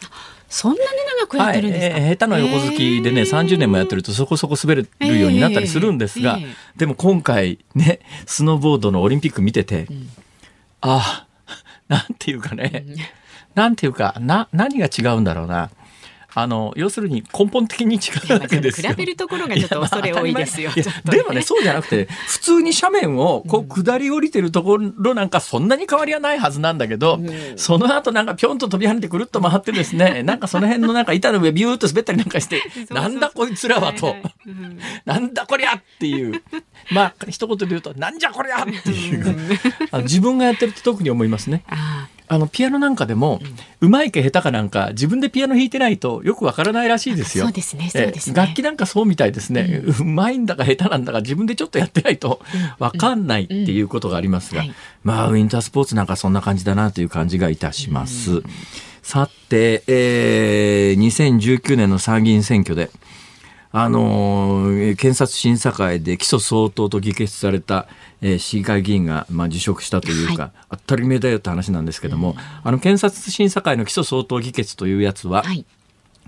[0.49, 0.81] そんなに
[1.19, 2.03] 長くやってるんですか、はい。
[2.03, 4.87] えー、下手な横好きでね、30年もやってるとそこそこ滑る
[5.19, 6.47] ようになったりするんですが、えー。
[6.47, 10.09] えー、でも今回ね、スノーボードのオリンピック見てて、うん、
[10.81, 11.53] ああ、
[11.87, 12.95] なんていうかね、うん、
[13.53, 15.69] なんていうか、な、何が違うんだろうな。
[16.33, 18.89] あの要するに根本的に違うわけですよ。
[18.91, 20.71] 比べるところがちょっと恐れ多いですよ。
[21.05, 30.21] でもねそうじゃなくて普通に斜面をこう下り降りてるところなんかそんなに変わりはないはずなんだけど、うん、その後なんかぴょんと飛び跳ねてくるっと回ってですね。
[30.23, 32.61] なんかその辺のなんか板の上ビューッと滑ったりなんかして
[32.91, 34.15] なんだこいつらはと、
[35.05, 36.41] なんだこりゃっていう。
[36.91, 39.59] まあ一言で言うとなんじゃこりゃっていう。
[39.91, 41.63] あの自分がやってると特に思いますね。
[41.67, 41.98] あ
[42.37, 43.41] のピアノなんかでも、
[43.81, 47.45] うまいか下手かなんか自分でピアノ弾いてないとよくわからないらしいですよ。
[47.45, 47.89] そうですね。
[47.89, 48.35] そうですね。
[48.35, 49.81] 楽器なんかそうみたいですね。
[49.99, 52.41] うまいんだか下手なんだか自分でちょっとやってないと
[52.77, 54.63] わかんないっていうことがありますが、
[55.03, 58.43] まあウィンタースポーツなんかそんな感じだなという感じがいたします。
[59.01, 62.91] さて、えー、2019年の参議院選挙で、
[63.71, 67.87] あの検察審査会で起訴相当と議決された、
[68.21, 75.65] えー、市議会議員が、まあ、辞職したというか、はい、当たり前だよって話なんですけども、あの検察審査会の起訴相当議決というやつは、はい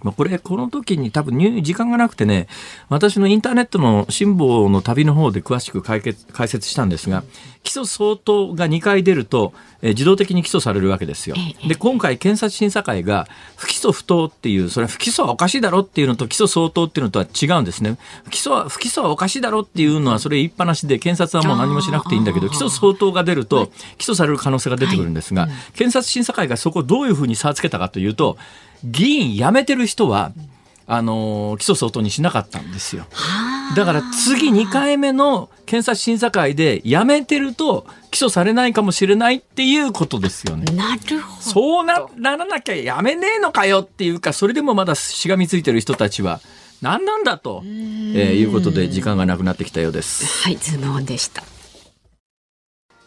[0.03, 2.47] まあ、これ、この時に多分時間がなくてね、
[2.89, 7.23] 私のインターネットの辛抱の旅の方で詳しく解決解説したんですが、
[7.63, 11.35] 起訴相当が2回出ると、えー、自動的に起訴されるわけですよ。
[11.67, 17.97] で、今回検察審査会が不起訴不当っていう、それは不起訴はおかしいだろっていうのと起訴相当っていうのとは違うんですね。
[18.25, 28.37] 不起訴は、不起訴はおかしいだろっていうのはそれ言いっぱなしで検察はもう何もしなくていいんだけど、起訴相当が出ると起訴される可能性が出てくるんですが、検察審査会がそこをどういうふうに差をつけたかというと、
[28.83, 30.31] 議員辞めてる人は、
[30.87, 33.05] あの起訴相当にしなかったんですよ。
[33.75, 40.65] だから次2回目の検察審査会で辞めてると起訴されないかもしれないっていうことですよね。
[40.73, 41.41] なるほど。
[41.41, 46.41] そうならなきゃやめねえのかよっていうか、それでもまだしがみついてる人たちは
[46.81, 50.25] 何なんだと、えー、いうことで時間がなくなってきたようです。
[50.43, 51.43] はい、ズームオンでした。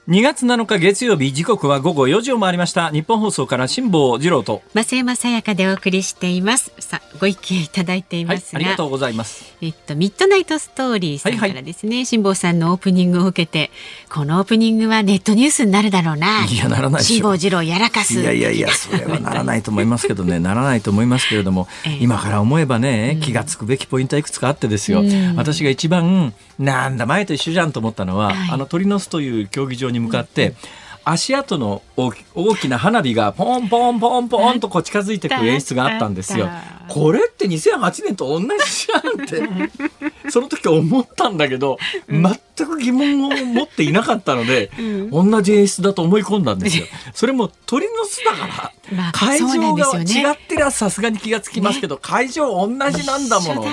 [0.07, 2.91] 2月7日月曜日時刻は午後4時を回りました。
[2.91, 4.61] 日本放送から辛坊治郎と。
[4.75, 6.75] 増山さやかでお送りしています。
[6.79, 9.57] さあご意見いただいていますが、はい、ありがとうございます。
[9.63, 13.71] えっとミッドナイトストーリーさんからですね、はいはい、辛坊さんのオープニングを受けて
[14.11, 16.45] このオープニングはネットニュースになるだろうな。
[16.45, 18.21] いやならない辛坊治郎やらかす。
[18.21, 30.57] いやいやいやそれはならないと思いますけどねならないと思いますけれども、 えー、今から思えばね気がつくべきポイントはいくつかあってですよ、うん、私が一番なんだ前と一緒じゃんと思ったのは、はい、あの鳥の巣という競技場に向かって、うん
[31.05, 32.13] 足跡の大
[32.57, 36.49] きな花火がポンポンポンポンとこう近づいていく演出があったんですよ。
[36.89, 39.71] これって2008年と同じじゃんって
[40.31, 41.79] その時思ったんだけど
[42.09, 44.71] 全く疑問を持っていなかったので、
[45.11, 46.87] 同じ演出だと思い込んだんですよ。
[47.13, 53.67] それも鳥の巣だから、会場が違ってりゃさすがに気がつきますけど、会場同じなんだもの。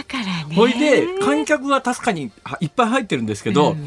[0.53, 3.77] ほいで観客は確かにいっぱい入ってるんですけど、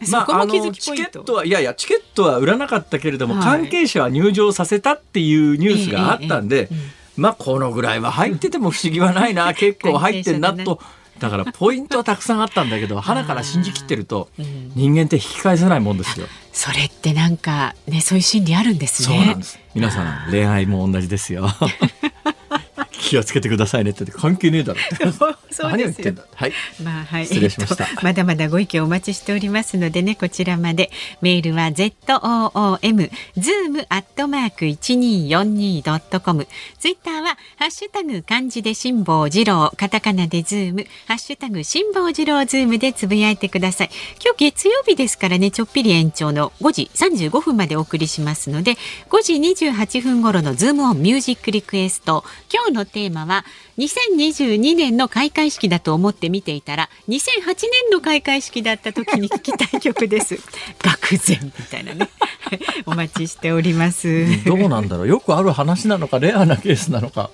[0.10, 6.76] まあ、あのチケットはいやいやチケットは売らなかったけれども、はい、関係者は入場させたっていうニュースがあったんで、えええ、
[7.16, 10.80] まあこのぐらいは入ってても不思議はないな 結構入ってんなと。
[11.18, 14.30] だからポイントはたくさんあったんだけど花から信じきってると
[14.74, 16.26] 人間って引き返せないもんですよ。
[16.50, 19.16] それってなんかねそういう心理あるんですね。
[19.16, 19.58] そうなんです。
[19.74, 21.46] 皆さん恋愛も同じですよ。
[23.00, 24.80] 気をつけてくださいねって関係ねえだろ。
[25.50, 26.14] そうですよ。
[26.34, 26.52] はい。
[26.82, 36.46] まあはい、失礼しましたえっ とまだまだご意見お待ちしておりますのでねこちらまでメールは z o o m zoom アットマーク一二四二ドットコム
[36.78, 43.90] ツイッターはハッシュタグ漢字で辛坊治郎カタカナでズームハッシュタグ辛坊治郎ズームでつぶやいてください。
[44.22, 48.76] 今日月曜日ですからねちょっぴり延長の5時35分までお送りしますので
[49.08, 53.44] 5時28分頃のズームオンミュージックリクエスト今日のテーマは
[53.78, 60.34] 2022年の開会式だと思って見ていたら2008年の開会式だった時に聴きたい曲です。
[60.82, 62.08] 愕然みたいなね。
[62.86, 64.44] お待ちしております。
[64.44, 65.08] どうなんだろう。
[65.08, 67.30] よくある話なのか、レアなケースなのか。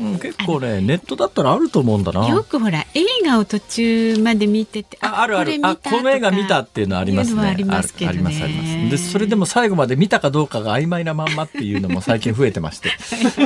[0.00, 2.28] うん結構ね、ネットだったらあると思うんだな。
[2.28, 5.58] よくほら映画を途中まで見ててああるある。
[5.62, 7.42] あこの映画見たっていうのはありますね。
[7.42, 8.18] ありますけどね。
[8.18, 8.90] ありますあります。
[8.90, 12.90] でそれでも最後まで見たかどうかが曖昧なまんまっていうのも最近増えてまして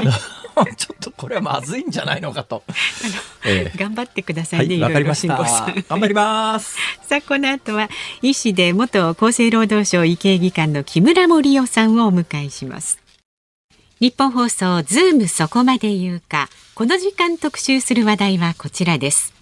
[0.77, 2.63] ちょっとこれはまずいんじゃないのかと、
[3.45, 3.79] ええ。
[3.79, 5.37] 頑張ってくださはいいね、いろいかりました。
[5.37, 6.77] 頑張ります。
[7.09, 7.89] さあこの後は
[8.23, 12.99] 医師で元厚生労働省医系技官の木村盛夫さんをお迎えします。
[14.01, 16.49] 日本放送ズームそこまで言うか。
[16.75, 19.35] この時間特集する話題はこちらです。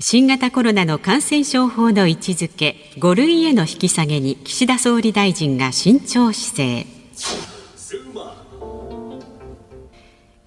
[0.00, 6.86] 新型コロナの感染症法の位置づけ5類への引き下げに岸田総理大臣が慎重姿勢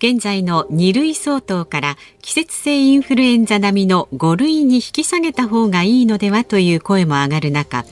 [0.04, 7.86] 現在の2類相当から季節性インフルエンザ並みの5類に引き下げた方がいいのではという声も上がる中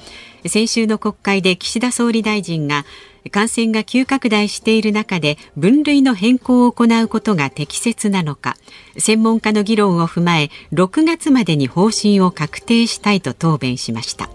[0.48, 2.84] 先週の国会で岸田総理大臣が
[3.30, 8.56] 感染が急拡大している中で分類の変更を行うことが適切なのか
[8.98, 14.32] 専門家の議論を踏まえ6月までに方針を確定したいと答弁しました。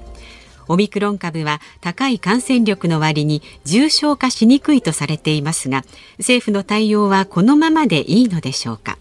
[0.69, 5.85] オミクロン株は高い感染力の割に重症化しにくいとされていますが
[6.19, 8.99] 政府の対応はこのままでいいのでしょうか？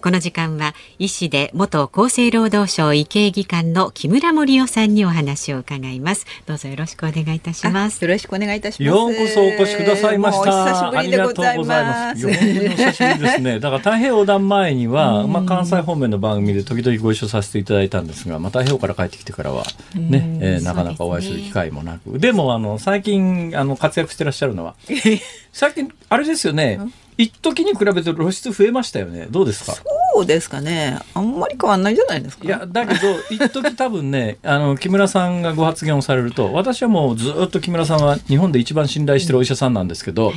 [0.00, 8.82] この時間は医師で元厚生労働省医系技官の木村盛夫さんにお話を伺いますどうぞよろしくお願いいたしますよろしくお願いいたします。
[8.82, 10.50] ようこそお越しくださいました。
[10.50, 11.72] もうお久しぶりでございます。
[11.72, 12.18] ありがとうございます。
[12.28, 13.60] いや本当にお久しぶりですね。
[13.60, 24.74] だから太平洋横断前には、まあ関西方面の番組で時々ご一緒させていただいたんですが、まあ太平洋から帰ってきてからはね、えーなかなかお会いする機会もなく、でもあの最近あの活躍してらっしゃるのは、
[25.52, 26.80] 最近あれですよね。
[27.18, 29.26] 一時に比べて露出増えましたよね。
[29.30, 29.74] どうですか？
[30.14, 30.98] そうですかね。
[31.14, 32.44] あんまり変わんないじゃないですか。
[32.44, 33.00] いやだけど
[33.30, 40.32] 一時多分ね あの木村さんがご発言をされると私はもうずっと木村さんは日本で一番信頼してるお医者さんなんですけど、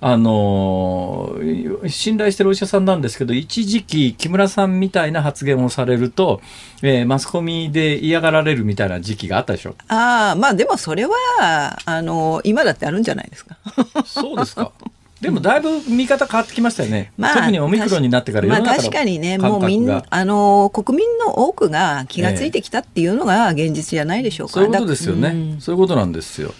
[0.00, 6.40] あのー信頼してるお医者さんなんですけど一時期木村さんみたいな発言をされると、
[6.82, 9.74] えーマスコミで嫌がられるみたいな時期があったでしょ？
[9.88, 11.12] ああ、まあでもそれは、
[11.84, 13.56] あの、今だってあるんじゃないですか。
[14.06, 14.72] そうですか
[15.22, 24.54] でもだいぶ見方変わってきましたよね、まあ特にオミクロンになってからまあ確かにね、もうみんなが、あの、国民の多くが気がついてきたっていうのが現実じゃないでしょうか。
[24.54, 25.60] そういうことですよね、だうん。
[25.60, 26.52] そういうことなんですよ。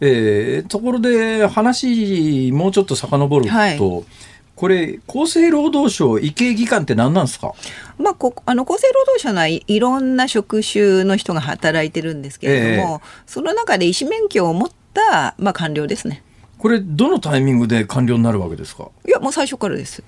[0.00, 3.78] えーところで話もうちょっと遡ると、はい。
[3.78, 7.52] これ厚生労働省医系技官って何なんですか？
[7.98, 16.22] まあ、こあの厚生労働省内いろんな職種の人が働いてるんですけれども、その中で医師免許を持った、まあ、官僚ですね。
[16.66, 18.88] これどのタイミングで官僚になるわけですか？
[19.06, 20.02] いや、もう最初からです。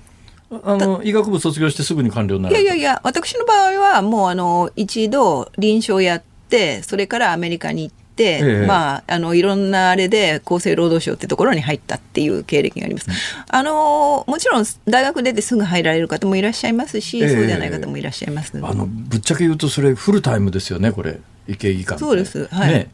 [0.51, 8.67] あの医学部卒業してすぐに官僚にないるやいやいや、私の場合はもうあの一度臨床やって、それからアメリカに行って、ええ。
[8.67, 13.09] まあ、あのいろんなあれで厚生労働省ってところに入ったっていう経歴があります。
[13.49, 17.29] あのもちろん大学出てすぐ入られる方もいらっしゃいますし、ええ。
[17.29, 21.21] そうじゃない方もいらっしゃいますあのぶっちゃけ言うとそれフルタイムですよねこれ。
[21.47, 22.49] 医系技官そうです。
[22.49, 22.73] はい。
[22.73, 22.91] ね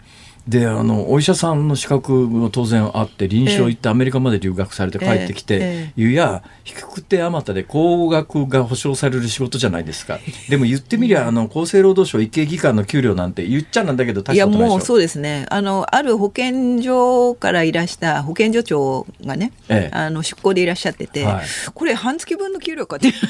[0.49, 6.03] であのお医者さんの資格も当然あって臨床行ってアメリカまで留学されて帰ってきて、ええ。
[6.03, 10.19] いや低くてあまたで高額が保証される仕事じゃないですか。
[10.51, 14.77] でも言ってみりゃあの厚生労働省医系技官の給料なんて言っちゃなんだけど大いやしたことないでしょ。
[14.77, 15.47] もうそうですね。
[15.49, 19.97] あのある保健所からいらした保健所長がね、ええ。
[19.97, 21.45] あの出向でいらっしゃってて、はい。
[21.73, 23.11] これ半月分の給料かって。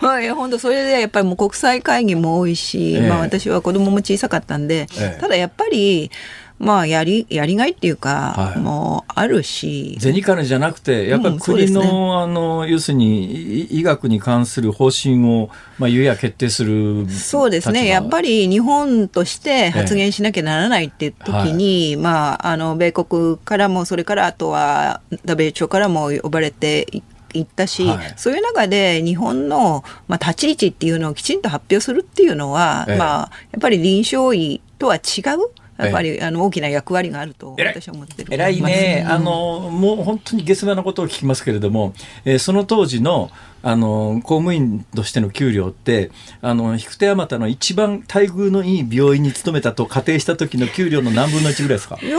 [0.00, 3.08] はい本当それでやっぱりもう国際会議も多いし、ええ。
[3.08, 5.20] まあ、私は子供も小さかったんで、ええ。
[5.20, 6.10] ただやっぱり
[6.58, 8.58] まあやりやりがいっていうか、はい。
[8.58, 9.98] もうあるし。
[10.00, 11.92] 銭金じゃなくてやっぱり国の,、すね。
[11.92, 27.02] あの要するにい医学に関する方針を、まあ、言うや決定するそうですね、やっぱりり日本として発言しなきゃならないって時に、まあ、あの米国からも、それからあとは WHO からも呼ばれていい
[27.44, 28.14] ったし、はい。
[28.16, 32.96] そういう中で日本の、まあ、立ち位置っていうのをきちんと発表するっていうのは、ええ。
[32.96, 38.32] まあ、やっぱり臨床医とは違うやっぱり、あの大きな役割があると私は思ってる。
[38.32, 41.92] 偉いね、あのもう本当に下世話なことを聞きますけれども、
[42.24, 43.30] えー、その当時の
[43.62, 51.98] あの公務員としての給料ってあの引く手あまたの一番待遇のいい病院に勤めたと仮定した時の給料の何分の1ぐらいですか？
[52.00, 52.16] いや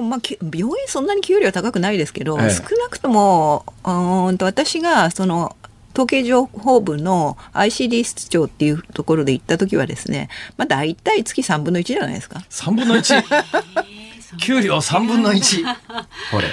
[0.00, 5.54] まあ、病院そんなに給料高くないですけど、ええ、少なくともうんと私がその
[5.96, 10.28] 統計情報部の ICD 室長っていうところで行った時はですね、
[10.58, 12.40] まあ大体月3分の1じゃないですか。
[12.50, 13.22] 3分の 1?
[14.38, 15.64] 給料3分の1
[16.30, 16.44] これ。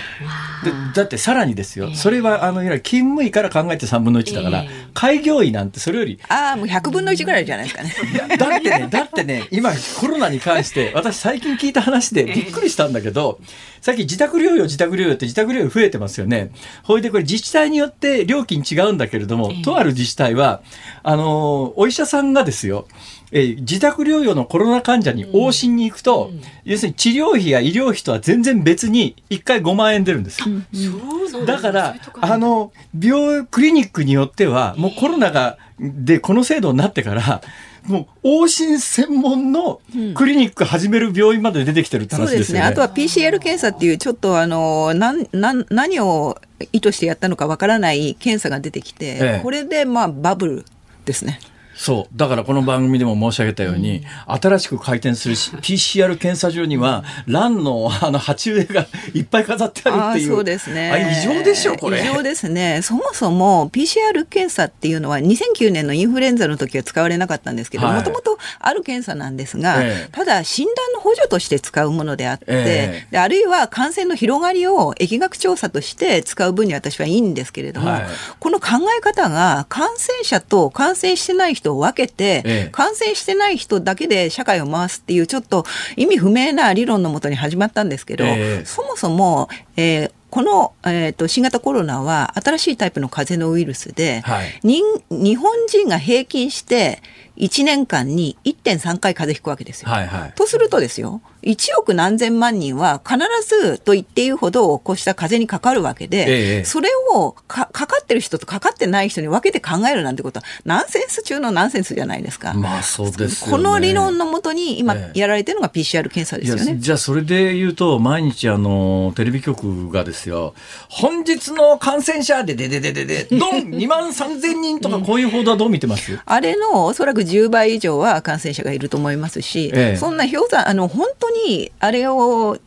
[0.63, 6.19] でだってさらにですよ、それはあのいわゆる勤務医から考えて3分の1だから、開業医なんてそれより。
[6.29, 8.37] ああもう100分の1ぐらいじゃないですかね。
[8.37, 13.39] だってねだってね今コロナに関して私最近聞いた話でびっくりしたんだけど
[13.81, 16.51] さっき自宅療養自宅療養って自宅療養増えてますよね。
[16.83, 20.61] ほいでこれ自治体によって料金違うんだけれども、とある自治体は
[21.03, 22.87] あのお医者さんがですよ
[23.35, 30.45] え自宅療養のコロナ患者に往診に行くと、うん、要するに治療費や医療費とは全然別に1回5万円出るんですよ。
[30.47, 31.63] うん、だ。
[31.63, 37.41] からあの病クリニックによってはもうコロナがでこの制度になってから
[37.87, 39.81] もう往診専門の
[40.13, 42.65] クリニック始める病院まで出てきてるって話ですよね。
[42.65, 42.67] ね。
[42.67, 46.39] あとは PCR 検査っていうちょっとあのなんなん何を
[46.71, 50.65] 意図してやったのかわからない検査が出てきて、ええ、これでまあバブル
[51.05, 51.39] ですね。
[51.75, 52.17] そう。
[52.17, 54.03] だからこの番組でも申し上げたように、うん、
[54.41, 60.27] 新しく開店する PCR 検査場には、卵のあの鉢植えがいっぱい飾ってあるっていう。
[60.35, 60.91] そうですね。
[60.91, 62.01] あ異常でしょ、これ。
[62.01, 62.81] 異常ですね。
[62.83, 78.05] そもそも PCR 検査っていうのは2009年のインフルエンザの時は使われなかったんですけど、もともとある検査なんですが、えただ診断の補助として使うものであって、えであるいは感染の広がりを疫学調査として使う分には私はいいんですけれども、はい、
[78.39, 97.03] この考え方が感染者と感染してない人人を分けて、ええ、感染してない人だけで社会を回すっていうちょっと意味不明な理論のもとに始まったんですけど、え、そもそも、えー、この、えーと、新型コロナは新しいタイプの風邪のウイルスで、はい、日本人が平均して
[97.37, 99.89] 1年間に1.3回風邪ひくわけですよ。
[99.89, 112.53] はいはい、とするとですよ1億何千万人は必ずと言っていいほどこうした風邪にかかるわけで、ええ、それをかかってる人とかかってない人に分けて考えるなんてことはナンセンス中のナンセンスじゃないですか。
[112.53, 116.77] まあそうです、ね、この理論のもとに今やられてるのが PCR 検査ですよね。
[116.79, 120.53] じゃあそれで言うと毎日あのテレビ局がですよ。
[120.89, 132.57] 本日の感染者でででででで ドン2万3000人とかこういう報道はどう見てます、あれのおそらく10倍以上は感染者がいると思いますし、ええ、そんな氷山あの本当にあれを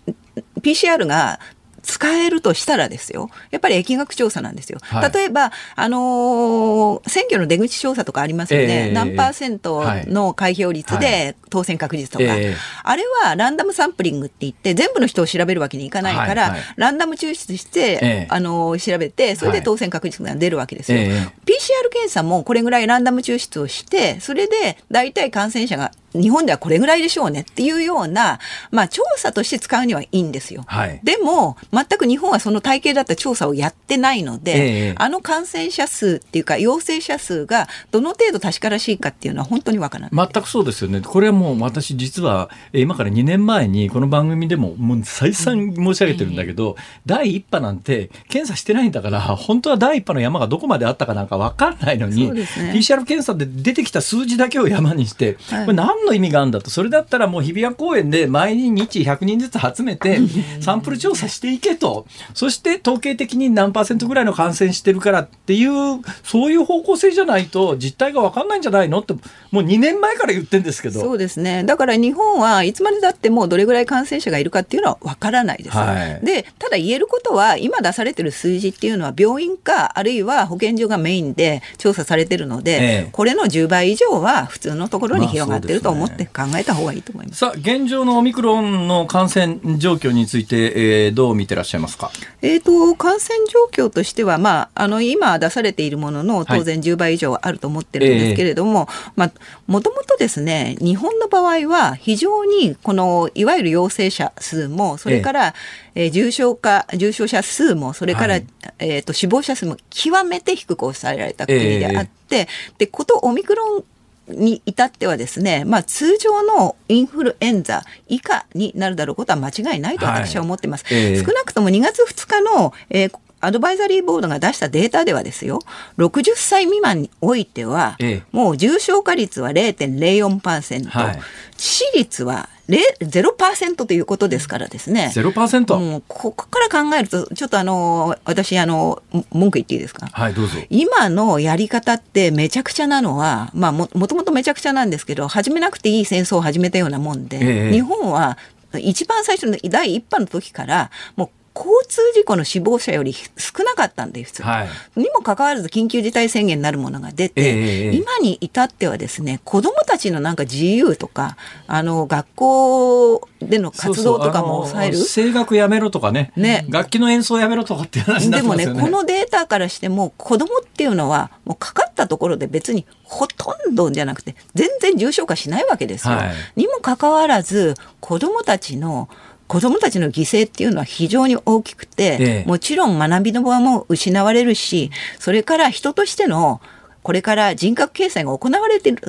[0.61, 1.41] PCR が
[1.87, 4.81] 使えるとしたらですよ、やっぱり疫学調査なんですよ。
[4.83, 8.89] はい、例えば、あのー、選挙の出口調査とかありますよね。
[8.89, 20.99] えー、何パーセントの開票率で当選確実とか、はいはい、あれはランダムサンプリングって言って、全部の人を調べるわけにいかないから、はいはい、ランダム抽出して、えー、あのー、調べて、それで当選確実が出るわけですよ。
[20.99, 28.39] PCR 検査もこれぐらいランダム抽出をして、それで大体感染者が日本ではこれぐらいでしょうねっていうような、
[28.71, 30.65] まあ、調査として使うにはいいんですよ。
[30.67, 40.29] はい、でも、全く日本はその体系だった調査をやってないので、えー、あの感染者数っていうか、陽性者数がどの程度確からしいかっていうのは本当にわからない。
[40.33, 41.01] 全くそうですよね。
[41.01, 56.71] これはもう私実は、今から2年前にこの番組でももう再三申し上げてるんだけど、うん、第1波なんて検査してないんだから、本当は第1波の山がどこまであったかなんかわかんないのに、ね、PCR 検査で出てきた数字だけを山にして、はい、これ何の意味があるんだと。
[56.71, 60.21] それだったらもう日比谷公園で毎日100人ずつ集めて
[60.61, 62.07] サンプル調査していけと。
[62.35, 69.15] そして統計的に何パーセントぐらいの感染してるからっていうそういう方向性じゃないと実態が分かんないんじゃないのって
[69.51, 71.01] もう2年前から言ってんですけど。
[71.01, 71.65] そうですね。
[71.65, 87.39] だから日本はいつまでだってもどれぐらい感染者がいるかっていうのは分からないです、はい、でただ言えることは今出されてる数字っていうのは病院かあるいは保健所がメインで調査されてるので、ええ、これの10倍以上は普通のところに広がってると思って考えた方がいいと思います。
[87.39, 92.11] さあ、現状のオミクロンの感染状況について、えー、どう見てらっしゃいますか？
[92.43, 99.11] えっ、ー、と、感染状況としては、まあ、あの、今出されているものの、当然10倍以上あると思ってるんですけれども、はいえ。
[99.11, 99.33] ー、まあ、
[99.67, 105.55] もともとですね、日本の場合は、非常に、この、いわゆる陽性者数も、それから、
[105.95, 108.47] えー、えー、重症化、重症者数も、それから、はい、
[108.79, 113.85] えっ、と、死亡者数も極めて低く抑えられた国であって、えー、で、ことオミクロン
[114.29, 120.85] に至ってはですね、まあ、通常のインフルエンザ以下になるだろうことは間違いないと私は思っています。
[120.85, 125.61] はいえー、少なくとも2月2日の、えーアドバイザリーボードが出したデータではですよ、
[125.99, 131.21] 60歳未満においては、ええ、もう重症化率は0.04%、はい、致
[131.57, 135.13] 死率は0%ということですからですね。
[135.15, 135.79] 0%?
[135.79, 140.09] もうここから考えると、ちょっとあの、私、あの、文句言っていいですか？
[140.11, 140.59] はい、どうぞ。
[140.69, 148.37] 今のやり方ってめちゃくちゃなのは、まあも、もともとめちゃくちゃなんですけど、始めなくていい戦争を始めたようなもんで、ええ、日本は
[148.77, 154.43] 一番最初の第一波の時から、もう交通事故の死亡者より少なかったんです。
[154.43, 154.69] はい、
[155.01, 168.75] にもかかわらず緊急事態宣言になるものが出て、えー、今に至ってはですね子どもたちのなんか自由とかあの学校での活動とかも抑える声楽やめろとかねね楽器の演奏やめろとかって話になってますよね。
[168.75, 176.15] でもねこのデータからしても子どもっていうのはもうかかったところで別にほとんどじゃなくて全然重症化しないわけですよ。
[176.15, 179.09] はい、にもかかわらず子どもたちの
[179.49, 186.61] 子どもたちの犠牲っていうのは非常に大きくて、ええ、もちろん学びの場も失われるし、それから人としての
[187.03, 189.03] これから人格形成が行われている、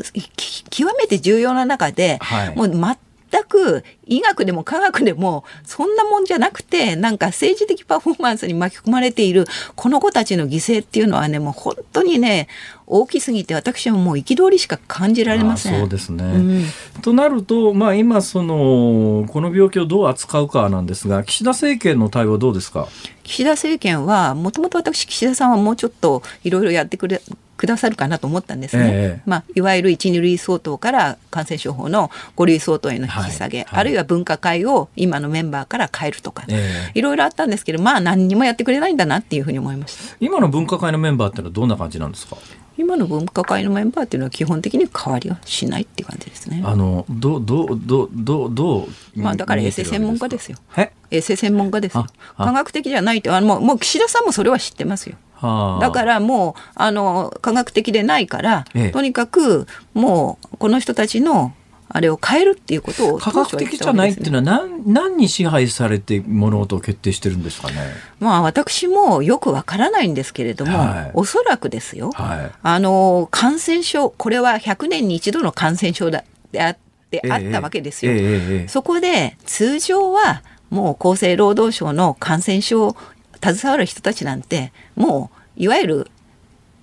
[0.69, 2.69] 極めて重要な中で、はい、もう
[3.31, 12.47] 全く医学でも科学でもそんなもんじゃなくてなんか政治的パフォーマンスに巻き込まれているこの子たちの犠牲っていうのはねもう本当にね
[12.89, 15.79] 大きすぎて私はもう憤りしか感じられません。
[15.79, 16.37] そうですね、う
[16.99, 22.87] ん、となると、まあ、今そのこの病気をどう扱うかなんですが岸田政権の対応はどうですか？
[23.23, 27.21] 岸田政権はもともと私岸田さんはもうちょっといろいろやってくれ
[27.57, 28.89] くださるかなと思ったんですね。
[28.89, 40.15] えー、まあ、いわゆる1、2類相当から感染症法の5類相当への引き下げ、はいはい、あるいは分科会を今のメンバーから変えるとか、えー、いろいろあったんですけど、まあ何にもやってくれないんだなっていうふうに思いました。
[40.19, 42.37] 今の分科会のメンバーってのはどんな感じなんですか？
[42.77, 46.61] 今の分科会のメンバーっていうのは基本的に変わりはしないっていう感じですね。
[46.63, 50.57] あのどどどどどうまあだから衛生専門家ですよ。
[51.09, 52.05] 衛生専門家ですよ。
[52.37, 55.17] 科学的じゃないってあのもうもう岸田さんもそれは知ってますよ。
[55.41, 61.53] だからもうあの科学的でないから、ええ、とにかくもうこの人たちの
[61.89, 67.75] あれを変えるっていうことを科学的じゃないっていうのは何何に支配されて物事を決定してるんですかね？
[68.19, 76.77] まあ私もよくわからないんですけれども、はい、おそらくですよ、はい、あの感染症これは100年に一度の感染症だであっ
[77.09, 78.11] てあったわけですよ。
[78.11, 78.19] ええ
[78.65, 82.97] え、そこで通常はもう厚生労働省の感染症
[83.41, 86.11] 携わる人たちなんてもういわゆる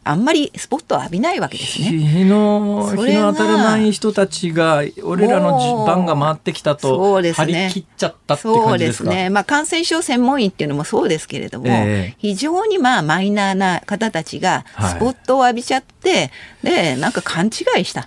[0.05, 1.89] あんまりスポットを浴びないわけですね。
[1.89, 9.31] 日の日の当たらない人たちが俺らの番が回ってきたと張り切っちゃったってそうですね。
[9.31, 16.31] まあ感染症専門医っていうのもそうですけれども、えー、非常にまあマイナーな方たちがスポットを浴びちゃって、はい、
[16.63, 18.07] でなんか勘違いしたっ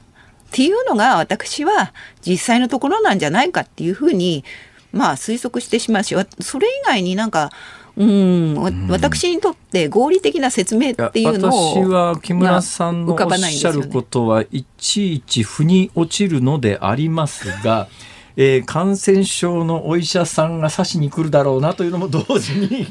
[0.52, 1.94] ていうのが私は
[2.26, 4.44] 実際のところなんじゃないかっていうふうに
[4.92, 7.52] まあ推測してしまうしそれ以外になんか
[7.98, 17.88] うん、私にとって合理的な説明っていうのを私は木村さんのおっしゃることはいちいち腑に落ちるのでありますが
[18.40, 22.88] えー、感染症のお医者さんが刺しに来るだろうなというのも同時に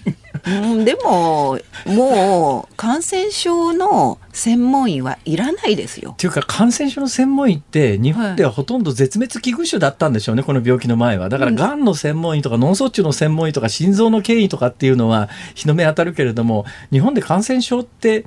[0.46, 6.14] うん、でももう感染症の専門医はいらないですよ。
[6.18, 11.28] というか感染症の専門医って日本ではほとんど絶滅危惧種だったんでしょうね、はい、この病気の前は。
[11.28, 18.26] だからがんの専門医とか脳卒中の専門医とか心臓の権威とかっていうのは日の目当たるけれども日本で感染症って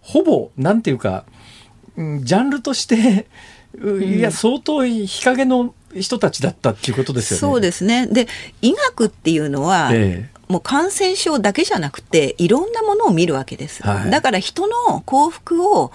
[0.00, 1.24] ほぼなんていうか、
[1.96, 3.26] ジャンルとして
[4.00, 7.40] いや相当日陰の人たちだったっていうことですよね。
[7.40, 8.06] そうですね。
[8.06, 8.28] で、
[8.62, 13.82] 医学っていうのは、ええ、もう感染症だけじゃなくていろんなものを見るわけです。
[13.82, 15.92] はい、だから人の幸福を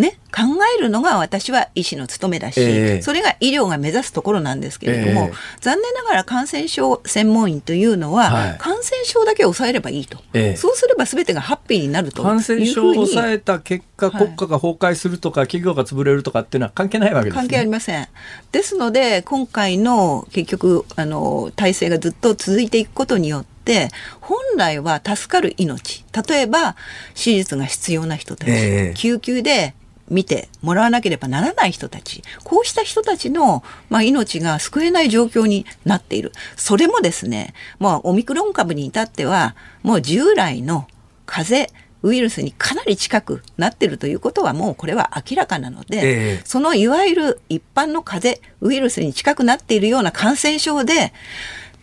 [0.00, 0.42] ね、考
[0.78, 18.08] えるのが私は医師の務めだし、えー、それが医療が目指すところなんですけれども、えー、残念ながら感染症専門医というのは、はい、感染症だけ抑えればいいと、えー、そうすれば全てがハッピーになると感染症を抑えた結果、国家が崩壊するとか、企業が潰れるとかっていうのは関係ないわけです、ね、関係ありません。
[18.52, 23.88] ですので、今回の結局、あの、体制がずっと続いていくことによって、
[24.20, 26.04] 本来は助かる命。
[26.28, 26.76] 例えば
[27.14, 29.74] 手術が必要な人たち、えー、救急で
[30.10, 36.32] 見てもらわなければならない人たち、こうした人たちの、まあ、命が救えない状況になっている。
[36.56, 40.86] それもですね、まあ、オミクロン株に至っては、もう従来の
[41.26, 51.12] 風邪、ウイルスにかなり近くなってるということはもうこれは明らかなので、えー、そのいわゆる一般の風邪ウイルスに近くなっているような感染症で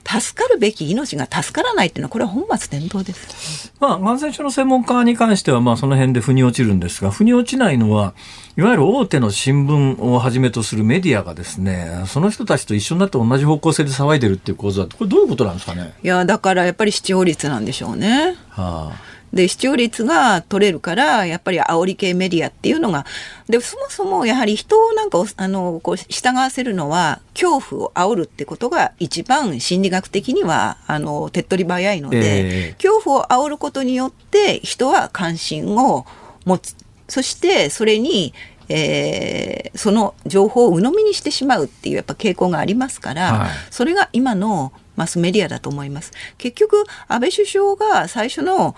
[0.08, 3.74] 助かるべき命が助からないっていうのはこれは本末転倒です。
[3.80, 8.14] まあ感染症の専門家に関してはまあその辺で腑に落ちるんですが腑に落ちないのは
[8.56, 15.94] いわゆる大手の新聞をはじめとするメディアがですねその人たちと一緒になって同じ方向性で騒いでるっていう構図はこれどういうことなんですかね？
[16.02, 18.36] いやだからやっぱり視聴率なんでしょうね。
[18.50, 23.06] はあで、視聴率が取れるから、やっぱり煽り系メディアっていうのが、
[23.50, 36.06] で、そもそもやはり人をなんか、あの、こう、従わせるのは、恐怖を煽るってことが一番心理学的には、あの、手っ取り早いので、えー、恐怖を煽ることによって人は関心を
[36.46, 36.76] 持つ。
[37.10, 38.34] そして、それに、
[38.70, 46.12] えー、その情報を鵜呑みにしてしまうっていうやっぱ傾向がありますから、はい、それが今のマスメディアだと思います。
[46.38, 48.76] 結局、安倍首相が最初の、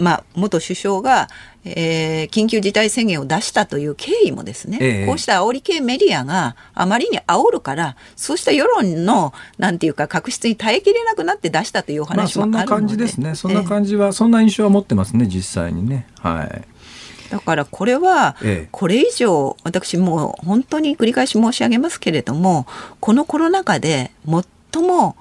[0.00, 1.28] まあ、元首相が、
[1.64, 13.34] えー、緊急事態宣言を出したという経緯もですね、ええ、こうした煽り系メディアがあまりに煽るから、そうした世論の、なんていうか、確執に耐えきれなくなって出したというお話もあるので、まあ、そんな感じですね。
[13.34, 16.06] そんな感じは、え、そんな印象は持ってますね、実際にね。
[16.20, 16.78] はい。
[17.30, 18.36] だからこれは、
[18.70, 22.66] これ以上、私もう本当に繰り返し申し上げますけれども、
[23.00, 24.12] このコロナ禍で
[24.72, 25.16] 最も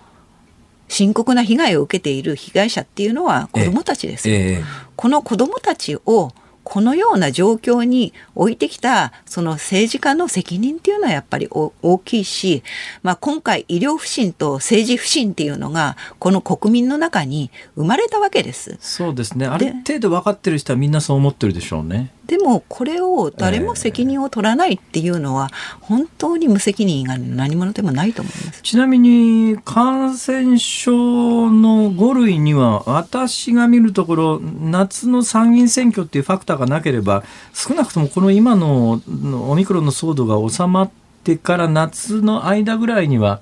[0.87, 4.29] 深刻な被害を受けている被害者っていうのは子どもたちです。
[4.29, 4.63] えー、
[4.95, 6.31] この子どもたちを
[6.69, 12.61] このような状況に置いてきたその政治家の責任っていうのはやっぱり大きいし、
[13.03, 18.77] まあ、今回医療不信と政治不信っていうのがこの国民の中に生まれたわけです。
[18.81, 22.11] そうですねある程度分かってる人はみんなそう思ってるでしょうね。
[22.27, 25.49] でもこれを誰も責任を取らないっていうのは、
[25.81, 28.61] 本当に無責任が何者でもないと思います。
[28.61, 37.23] ちなみに感染症の5類には私が見るところ夏の参議院選挙っていうファクターがなければ
[37.53, 39.01] 少なくともこの今の
[39.49, 40.91] オミクロンの騒動が収まっ
[41.23, 43.41] てから夏の間ぐらいには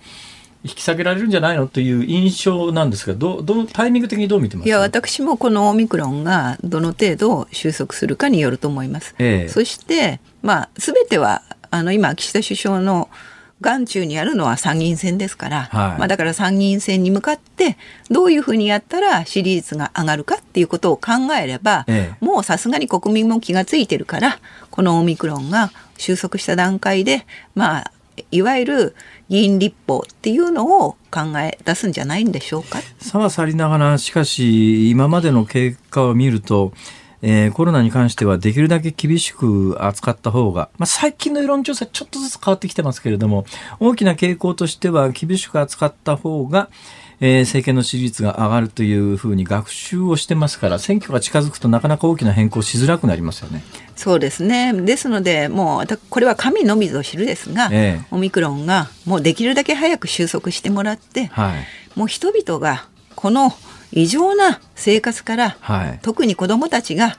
[0.65, 4.67] 引き下げられるんじゃないのという印象なんですがどどタイミング的にどう見てます？
[4.67, 9.13] いや私もこのオミクロンがどの程度収束するかによると思います。
[9.19, 13.09] ええ、そしてまあ全てはあの今岸田首相の
[13.61, 17.77] 眼中にあるのは参議院選ですから、はい、まあ、だから参議院選に向かって
[18.09, 24.39] どういうふうにやったら支持率が上がるかっていうことを考えれば、ええ、もうさすがに国民も気が付いてるから
[24.71, 27.91] このオミクロンが収束した段階でまあ
[28.31, 28.95] いわゆる
[29.29, 32.79] 議員立法っていうのを考え出すんじゃないんでしょうか？
[32.99, 36.73] さはさりながらしかし今までの経過を見ると
[37.27, 43.45] えー、コロナに関してはできるだけ厳しく扱った方が、まあ、最近の世論調査ちょっとずつ変わってきてますけれども、
[43.79, 46.69] 大きな傾向としては厳しく扱った方が、
[47.21, 53.63] えー、政権の支持率が上がるというふうに学習をしてますから、選挙が近づくとなかなか大きな変更しづらくなりますよね。
[53.95, 54.73] そうですね。
[54.73, 63.51] ですので、もう、これは神のみぞ知るですが、ええ、オミクロンがもうできるだけ早く収束してもらって、はい、もう人々がこの
[63.91, 67.17] 異常な生活から、はい、特に子どもたちが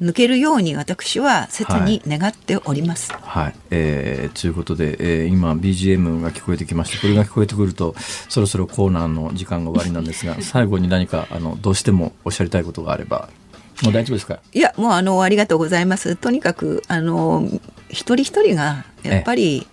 [0.00, 3.12] 抜けるように私は切に願っております。
[3.12, 7.94] はい、はい、えー、ということで、えー、今 BGM が聞こえてきましてこれが聞こえてくると
[8.28, 13.28] そろそろコーナーの時間が終わりなんですが 最後に何かあのどうしてもおっしゃりたいことがあれば
[13.82, 14.38] もう大丈夫ですか？
[14.52, 16.16] いやもうあのありがとうございます。
[16.16, 17.46] とにかくあの
[17.88, 19.66] 一人一人がやっぱり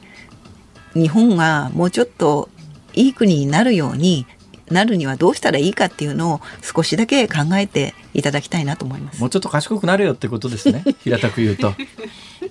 [0.93, 2.49] 日本がもうちょっと
[2.93, 4.25] いい国になるように
[4.69, 9.21] なるにはどうしたらいいかっていうのを少しだけ考えていただきたいなと思います。
[9.21, 10.83] もうちょっと賢くなれよってことですね。
[11.03, 11.73] 平たく言うと。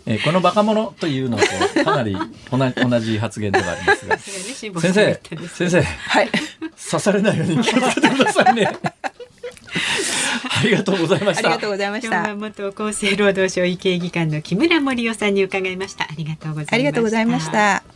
[0.06, 1.44] えー、このバカ者というのと
[1.84, 2.16] かなり
[2.50, 4.18] 同じ発言ではありますが。
[4.18, 6.30] 先生、先生、はい、
[6.90, 8.70] 刺されないように気をつけてくださいね。
[10.48, 11.48] ありがとうございました。
[11.48, 12.34] ありがとうございました。
[12.34, 16.04] 元厚生労働省医系技官の木村盛夫さんに伺いました。
[16.04, 17.95] ありがとうございました。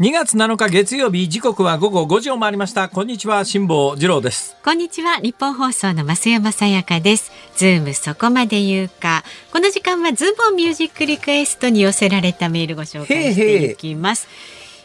[0.00, 2.88] 2月7日月曜日時刻は午後5時を回りました。
[2.88, 4.56] こんにちは辛坊治郎です。
[4.64, 7.30] こんにちはニッポン放送の増山さやかです。
[7.54, 9.24] ズームそこまで言うか。
[9.52, 14.26] この時間はズームミュージックリクエストに寄せられたメールご紹介していきます。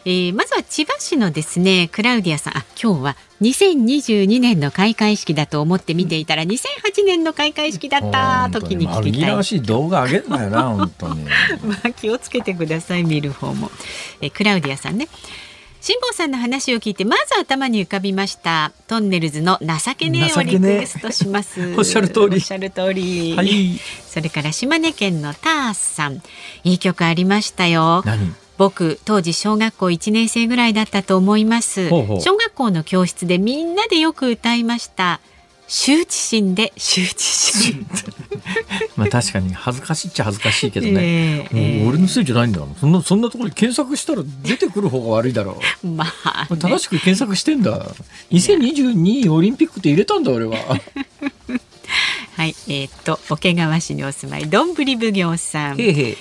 [0.08, 9.44] えー、まずは千葉市のですねクラウディアさんあ今日は2022年の開会式だと思って見ていたら2008年の開会式だった時に聞きたい。
[9.44, 11.24] しい動画上げんなよな 本当に。
[11.24, 11.30] ま
[11.82, 13.68] あ気をつけてください見る方も。
[14.20, 15.08] えクラウディアさんね。
[15.80, 23.78] 辛坊さんの話を聞いてまず頭に浮かびましたトンネルズの情けねえをリクエストします、 おっしゃる通りおっしゃる通り、はい、
[24.08, 26.22] それから島根県のタースさん
[26.64, 28.02] いい曲ありましたよ
[28.58, 31.88] 僕当時小学校1年生ぐらいだったと思います。
[31.88, 35.20] 小学校の教室でみんなでよく歌いました。
[35.68, 37.86] 羞恥心で羞恥心。
[38.96, 45.86] まあ確かに恥ずかしいっちゃ恥ずかしいけどね、えー、俺のせいじゃないんだそんなそんなところに検索したら出てくる方が悪いだろう。
[45.86, 47.84] まあ、ね、正しく検索してんだ。
[48.30, 50.56] 2022オリンピックって入れたんだ俺は。
[52.36, 55.80] はいえー、っと桶川市にお住まいどんぶり奉行さん。
[55.80, 56.16] へへ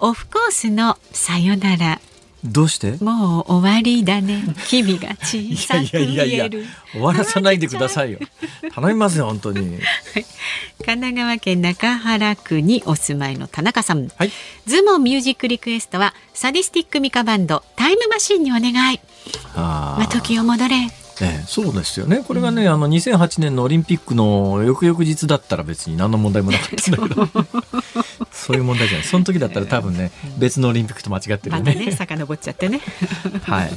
[0.00, 2.00] オフコースのさよなら。
[2.44, 2.92] どうして？
[3.02, 4.44] もう終わりだね。
[4.68, 6.64] 君が小さく見える。
[6.92, 8.18] 終わらさないでくださいよ。
[8.74, 9.78] 頼みますよ本当に。
[10.84, 14.30] 神奈川県中原区にお住まいの田中さん、はい、
[14.66, 19.00] ズモミュージックリクエストはサディスティックミカバンドタイムマシンにお願い。
[19.56, 20.76] あ、まあ、時を戻れ。
[21.18, 22.22] ええ、そうですよね。
[22.28, 27.28] これがね、うん、あの2008年のオリンピックの翌々日だったら別に何の問題もなかったんだけど、
[28.36, 29.06] そういう問題じゃない。
[29.06, 31.74] その時だったら多分ね、別のオリンピックと間違ってるよね。
[31.74, 32.80] まね、遡っちゃってね。
[33.42, 33.70] はい。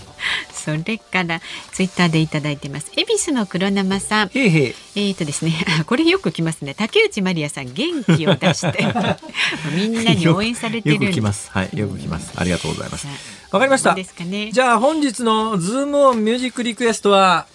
[0.54, 1.42] それから
[1.72, 2.92] ツイッターでいただいてます。
[2.96, 4.30] 恵比寿の黒生さん。
[4.34, 5.54] へへえっ、ー、とですね、
[5.88, 6.76] これよく来ますね。
[6.76, 8.86] 竹内まりやさん元気を出して
[9.74, 11.50] みんなに応援されてるよく来ます。
[11.52, 12.34] はい、よく来ます。
[12.36, 13.08] ありがとうございます。
[13.52, 13.96] わかりました。
[13.96, 17.48] ね、じゃあ本日のズームオンミュージックリクエストは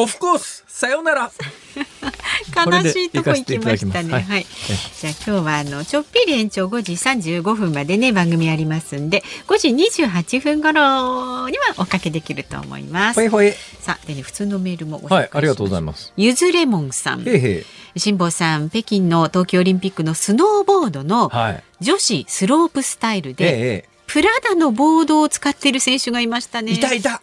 [0.00, 1.32] オフコースさよなら
[2.54, 4.12] 悲しいとこ行きましたね。
[4.12, 4.46] はい、はい、
[5.00, 9.68] じゃあ今日はあのちょっぴり延長5時35分までね番組ありますんで5時
[10.04, 13.16] 28分頃にはおかけできると思います。
[13.16, 16.12] ほいほいさあでね普通のメールもはいありがとうございます。
[16.16, 17.28] ゆずレモンさん。
[17.28, 21.32] へへ辛坊さん北京の冬季オリンピックのスノーボードの
[21.80, 26.70] 女子スロープスタイルで、プラダのボードを使っている選手がいましたね。
[26.70, 27.20] いたいた。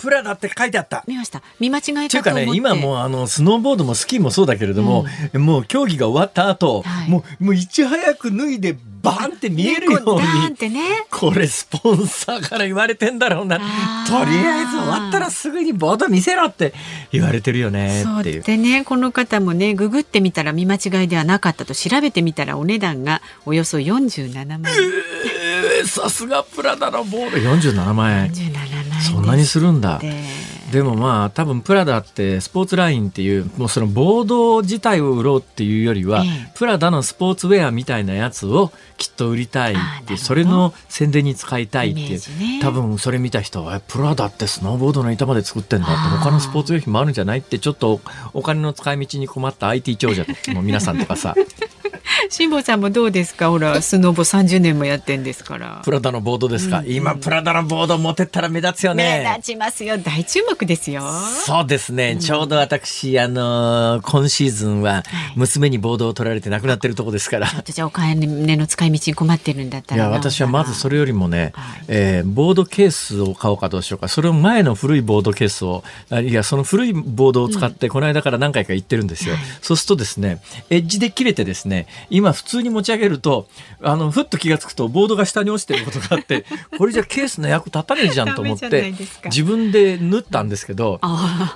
[0.00, 1.04] プラダって書いてあった。
[1.06, 1.42] 見ました。
[1.60, 13.58] 見間違えたというかね、今もうあのスノーボードもスキーもそうだけれども、うん、もう競技が終わった後、はい、もうもういち早く脱いでバンって見えるように、ね、これスポンサーから言われてんだろうな。
[13.58, 16.72] とりあえず終わったらすぐにボード見せろって
[17.10, 18.42] 言われてるよねっていう。
[18.42, 24.78] でね、この方もね、ググってみたら見間違いではなかったと調べてみたらお値段がおよそ47万円。
[25.78, 28.30] えー、さすがプラダのボード47万円。
[28.30, 28.71] 47万円。
[29.02, 30.00] そんなにするんだ。
[30.72, 39.76] でもまあ多分プラダってスポーツラインっていうもうそのボード自体を売ろうっていうよりは、ええ、プラダのスポーツウェアみたいなやつをきっと売りたいっ
[40.06, 45.88] てそれの宣伝に使いたいっていう、ね、多分それ見た人はプラダってスノーボードの板まで作ってんだ。
[45.88, 48.00] って他のスポーツ用品もあるんじゃないってちょっと
[48.32, 51.34] お金の使い道に困った IT 長者の皆さんとかさ
[52.30, 53.50] 辛坊さんもどうですか？
[53.50, 55.82] ほらスノボ30年もやってんですから。
[55.84, 59.24] プラダのボードですか、うん、今プラダのボード持ってったら目立つよね。
[59.24, 59.98] 目立ちますよ。
[59.98, 61.02] 大注目ですよ。
[61.46, 65.02] そうですね、うん、ちょうど私あのー、今シーズンは
[65.36, 74.08] 娘にボードを取られて亡くなってるとこですから、はい、じゃあお金の使い道に困ってるんだったらいや私はまずそれよりもね、はい、えー、ボードケースを買おうかどうしようか。
[74.08, 80.40] それを前の古いボードケースをいやその古いボードを使って、この間から何回か行ってるんですよ、はい、そうするとですね
[80.70, 83.48] エッジで切れてですね今普通に持ち上げると
[83.82, 86.44] あのふっと気が付くとボードが下に落ちてることがあって
[86.78, 88.94] これじゃケースの役立たねえじゃんと思って
[89.26, 91.00] 自分で縫ったんですけど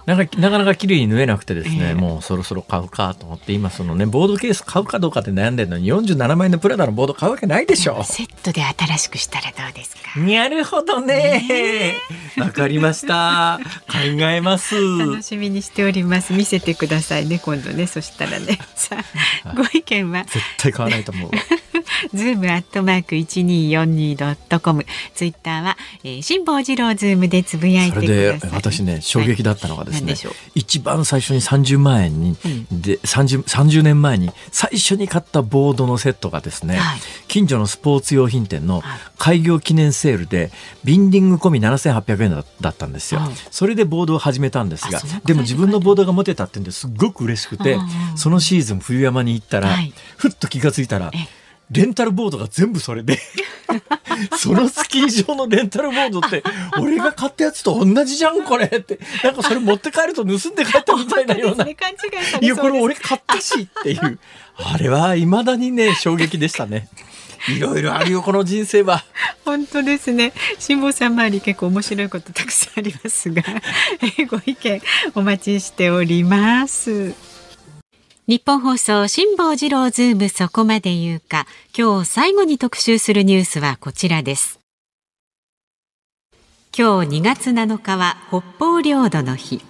[0.06, 8.02] なんかなかなか綺麗に縫えなくてですね、えー、もうそろそろ買うかと思って今そのねボードケース買うかどうかって悩んでるのに47万円のプラダのボード買うわけないでしょ。
[8.04, 10.20] セットで新しくしたらどうですか？
[10.20, 11.94] なるほどね。
[12.38, 13.60] わ、かりました。
[13.88, 14.74] 考えます。
[14.98, 16.32] 楽しみにしております。
[16.32, 17.86] 見せてくださいね今度ね。
[17.86, 18.58] そしたらね。
[18.74, 18.96] さ
[19.44, 20.24] あご意見は？
[20.36, 21.30] 絶対買わないと思う
[22.12, 24.84] ズームアットマーク一二四二ドットコム。
[25.14, 28.50] ツイッターは、えー、辛坊治郎ズームでつぶやいてください。
[28.52, 30.18] 私ね衝撃だったのがですね、は
[30.54, 32.36] い、一番最初に三十万円に、
[32.70, 38.82] うん、で三十三十年前に最初に買ったボードのセットがですね、はい、近所のスポーツ用品店の
[39.18, 40.50] 開業記念セールで
[40.84, 42.30] ビンディング込み七千八百円
[42.60, 47.78] だったんですよ、はい、それでボードを始めたんですがでも自分のボードが持てたってんですごく嬉しくて
[48.16, 49.76] そのシーズン冬山に行ったら、
[50.30, 51.10] ふっと気が付いたら。
[51.70, 53.18] レンタルボードが全部それで
[54.38, 56.44] そのスキー場のレンタルボードって
[56.80, 64.18] 俺が買ったやつと同じじゃんこれってなんかそれ持って帰ると盗んで帰ったみたいなような、 ね、勘違いさいやこれ俺買ったしっていう
[64.58, 66.88] あれはいまだにね衝撃でしたね。
[67.48, 69.04] いろいろあるよこの人生は。
[69.44, 70.32] 本当ですね。
[70.58, 73.42] 辛坊さん周り結構面白いことたくさんありますが、
[74.28, 74.82] ご意見
[75.14, 77.14] お待ちしております。
[78.28, 81.46] 日本放送辛坊治郎ズームそこまで言うか。
[81.78, 84.58] 今日最後に特集するニュースはこちらです。
[86.76, 89.62] 今日2月7日は北方領土の日。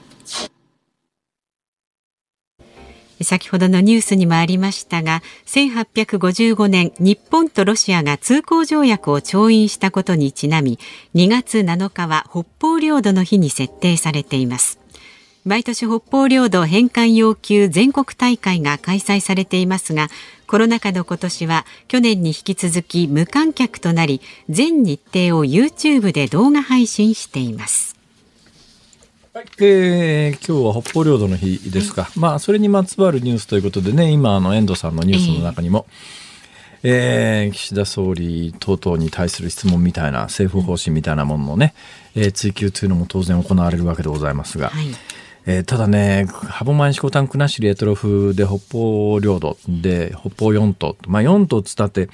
[3.21, 10.79] 先ほどのニュースにもありましたが1855年日本とロシアが通行条約を調印したことにちなみ
[11.15, 14.86] 2月7日は北方領土の日に設定されています。
[15.47, 20.09] 毎年北方領土返還要求全国大会が開催されていますが
[20.49, 27.95] コロナ禍の今年は去年に引き続き無観客となり全日程を YouTube で動画配信しています。
[29.33, 35.87] はい、えー、今日は北方領土の日ですか、まあそれにまつわるニュースということでね今あの遠藤さんのニュースの中にも、
[36.83, 41.75] えー、えー、岸田総理等々に対する質問みたいな政府方針みたいなもののね、
[42.17, 44.87] えー、追及というのも当然行われるわけでございますが、はい
[45.47, 52.09] えー、ただね、歯舞四股丹国後レトロフで北方領土で北方四島、まあ四島つったって、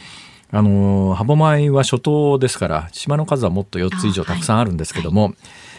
[0.50, 5.36] あのー、歯舞は諸島ですから、島の数はもっと4つ以上たくさんあるんですけども、はい、ま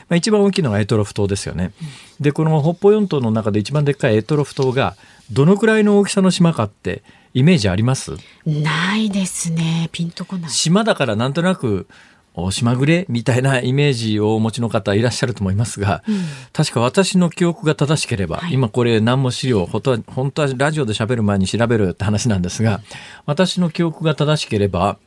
[0.09, 1.73] あ、一番大きいのがエトロフ島ですよね。
[2.19, 4.95] で、この北方四島の中で一番でっかいエトロフ島が、
[5.31, 7.03] どのくらいの大きさの島かって、
[7.35, 8.11] イメージあります？
[8.45, 9.89] ないですね。
[9.91, 10.51] ピンとこない。
[10.51, 12.12] 島だからなんとなく、お
[12.51, 16.15] 島ぐれみたいなイメージをお持ちの方いらっしゃると思いますが、うん、
[16.51, 22.81] 確か私の記憶が正しければ、はい、今これ何も資料、本当は本当はラジオで喋る前に調べるって話なんですが、
[23.25, 24.97] 私の記憶が正しければ、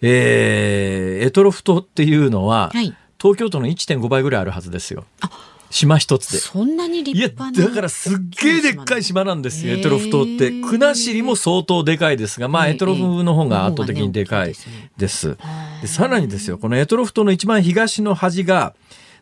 [0.00, 5.04] えー、エトロフ島っていうのは、はい、東京都の1.5倍ぐらいあるはずですよ。
[5.20, 6.38] あ島一つで。
[6.38, 7.58] そんなに立派な。
[7.58, 10.50] いや、だからすっげえでっかい島なんですよ、エトロフ島って。
[10.50, 14.54] 国後も相当でかいですが、まあ、エトロフの方が圧倒的にでかい
[14.98, 15.38] です。
[15.80, 18.74] でさらにですよ、このエトロフ島の一番東の端が、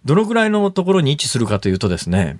[0.04, 2.38] どのぐらいのところに位置するかというとですね、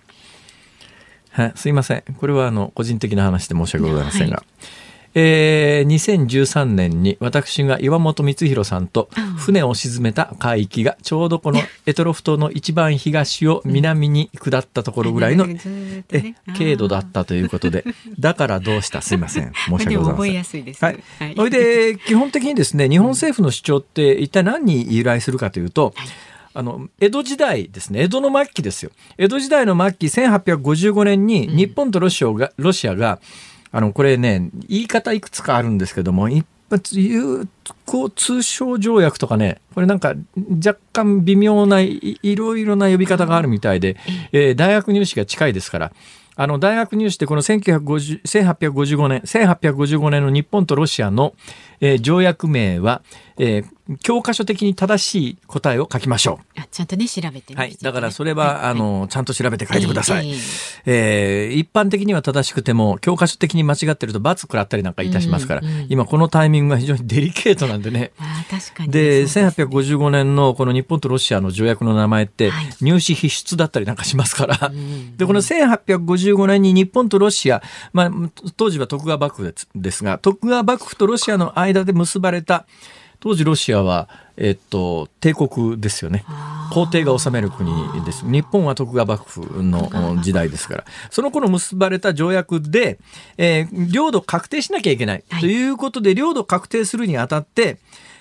[1.30, 2.02] はい、すいません。
[2.18, 9.08] これはあの、個人的な話で申し訳ございませんが、はいえー、2013年に私が岩本光弘さんと
[9.38, 17.84] 船を沈めた海域がちょうどこのエトロフ島の一番東を南に下ったところぐらいの、え経度だったということで
[18.18, 19.02] だからどうした？
[19.02, 19.52] すいません。
[19.52, 20.74] 申し訳ございません。
[20.74, 21.02] すはい。
[21.36, 26.08] それで基本的にですね日本政府の主張って一体何に由来するかというと、はい。
[26.52, 28.02] あの、江戸時代ですね。
[28.02, 28.90] 江戸の末期ですよ。
[29.18, 33.20] 江戸時代の末期、1855年に日本とロシアが、ロシアが
[33.72, 37.46] あの、これね、言い方いくつかあるんですけども、一発有
[37.84, 40.14] 効通商条約とかね、これなんか
[40.64, 43.96] 若干微妙ないいろいろな呼び方があるみたいで、
[44.32, 45.92] えー、大学入試が近いですから、
[46.36, 51.34] あの大学入試でこの1950 1855年1855年の日本とロシアの、
[51.80, 53.02] えー、条約名は、
[53.42, 56.60] えー、教科書的に正しい答えを書きましょう。
[56.70, 57.76] ちゃんとね調べて、ね、はい。
[57.80, 60.28] だからそれは、はい、あのちゃんと調べて書いてください。
[60.28, 60.36] えー、
[60.84, 68.12] えー、一般的には正しくても教科書的に間違ってると罰食らったりなんかいたしますから、うんうん、今このタイミングが非常にデリケートなんでね。
[68.18, 77.62] あ確かにで1855年のこの日本とロシアの条約の名前って入試必須だったりなんかしますから、はい、でこの1855年に日本とロシア、
[77.94, 78.10] まあ、
[78.58, 82.66] 当時は徳川幕府ですが徳川幕府とロシアの間で結ばれた
[83.20, 86.24] 当時ロシアは、えっと、帝国ですよね。
[86.72, 87.70] 皇帝が治める国
[88.04, 88.24] です。
[88.24, 90.84] 日本は徳川幕府の時代ですから。
[91.10, 92.98] その頃結ばれた条約で、
[93.36, 97.78] えー、領土確定しなきゃいけない、はい、ということで領土確定するにあたって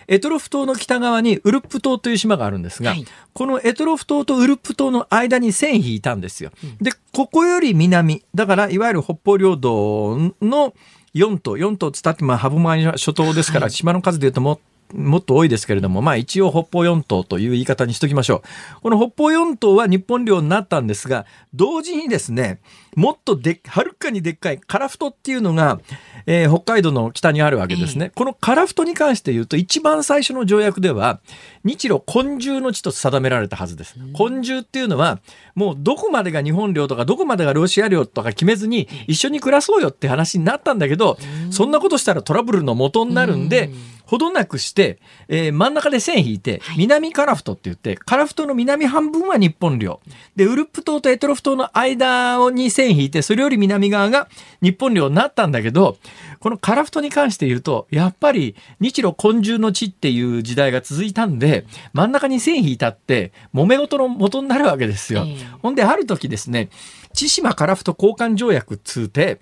[0.09, 6.51] エトロフ島の北側にウルップ島という島があるんですが、はい、このエトロフ島とウルップ島の間に線引いたんですよ。
[6.81, 10.73] で、ここより南、だからいわゆる北方領土の
[11.13, 14.59] 4島、4島つったって、まあ、ハブマイ諸島ですから、島の数でいうともっ
[14.93, 18.41] もっと多いですけれども、まあ一応北方四島という言い方にしときましょ
[18.77, 18.81] う。
[18.81, 22.59] この北方四島は日本領になったんですが、同時にですね、
[22.95, 25.79] もっとではるかにでっかいカラフトっていうのが、
[26.25, 28.11] えー、北海道の北にあるわけですね。
[28.15, 31.19] このカラフトに関して言うと、一番最初の条約では、
[31.63, 33.95] 日露昆虫の地と定められたはずです。
[34.13, 35.19] 昆虫っていうのは、
[35.55, 41.17] もうどこまでが日本領とか、どこまでがロシア領とか決めずに、一緒に暮らそうよって話になったんだけど、
[41.51, 43.69] そんなことしたらトラブルの元になるんで、
[44.09, 44.97] ほどなくして、
[45.27, 49.99] えー、真ん中で線引いて、南カラフトって言って、カラフトの南半分は日本領。
[50.35, 54.27] で、ウルップ島とエトロフ島の間に線引いて、それより南側が
[54.63, 55.97] 日本領になったんだけど、
[56.39, 65.27] このカラフトに関して言うと、やっぱり日露混住の地っていう時代が続いたんで、真ん中に線引いたって、揉め事の元になるわけですよ。
[65.61, 66.69] ほんで、ある時ですね、
[67.13, 69.39] 千島カラフト交換条約つうて、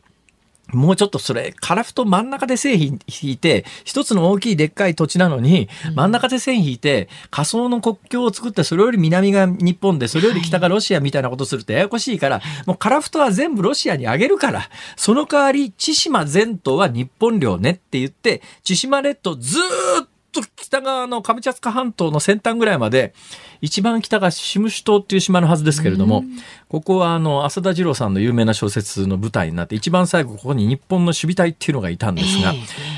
[0.73, 23.13] もうちょっとそれ、カラフト真ん中で線引いて、一つの大きいでっかい土地なのに、真ん中で線引いて、仮想の国境を作って、それより南が日本で、それより北がロシアみたいなことするとややこしいから、もうカラフトは全部ロシアにあげるから、その代わり、千島全島は日本領ねって言って、千島列島ずっと北側のカムチャツカ半島の先端ぐらいまで、
[23.61, 26.23] 一番北がシムシュ島っていう島のはずですけれども、
[26.69, 32.53] ここはあの、浅田次郎さんの有名な小説の舞台になって、一番最後ここに日本の守備隊っていうのがいたんですが、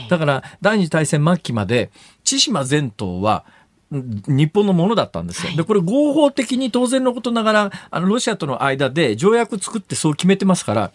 [0.09, 1.91] だから第二次大戦末期まで、
[2.23, 3.45] 千島全島は、
[3.91, 5.55] 日本のものだったんですよ。
[5.55, 10.91] で、これ合法的に当然のことながら、あの、ロシアとの間で条約作ってそう決めてますから、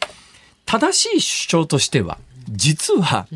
[0.64, 2.18] 正しい主張としては、
[2.49, 3.26] 実は、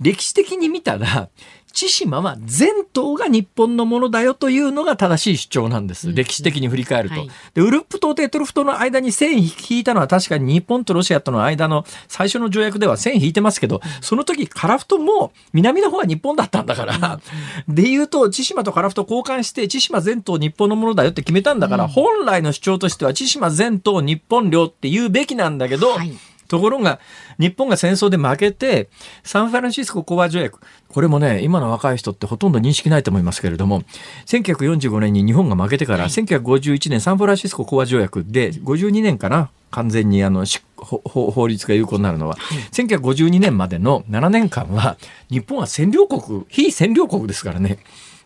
[0.00, 1.28] 歴史的に見たら、
[1.76, 6.10] 千島は全島が日本のものだよというのが正しい主張なんです。
[6.10, 7.16] 歴史的に振り返ると。
[7.16, 17.20] はい、で、ウルップ島とエトロフ島の間に線引いたのは確かに日本とロシアとの間の最初の条約では線引いてますけど、その時カラフトも南の方は日本だったんだから、
[17.68, 26.16] で言うと、千島とカラフト交換して、千島全島日本のものだよって決めたんだから、本来の主張としては千島全島日本領って言うべきなんだけど、はい
[26.46, 27.00] ところが、
[27.38, 28.88] 日本が戦争で負けて、
[29.24, 33.82] サンフランシスコ講和条約、これもね、今の若い人ってほとんど認識ないと思いますけれども、
[34.26, 40.44] 1945年に日本が負けてから、はい、1951年サンフランシスコ講和条約で、52年かな、完全にあの
[40.76, 44.96] 法律が有効になるのは、はい、1952年までの7年間は、
[45.28, 47.78] 日本は占領国、非占領国ですからね。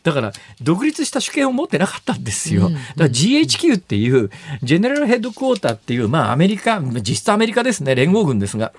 [0.02, 0.32] だから
[0.62, 2.70] 独立した主権を持ってなかったんですよ。
[2.70, 4.30] だから GHQ っていう
[4.62, 8.72] ジェネラルヘッドクォーターっていうまあアメリカ実質アメリカですね連合軍ですが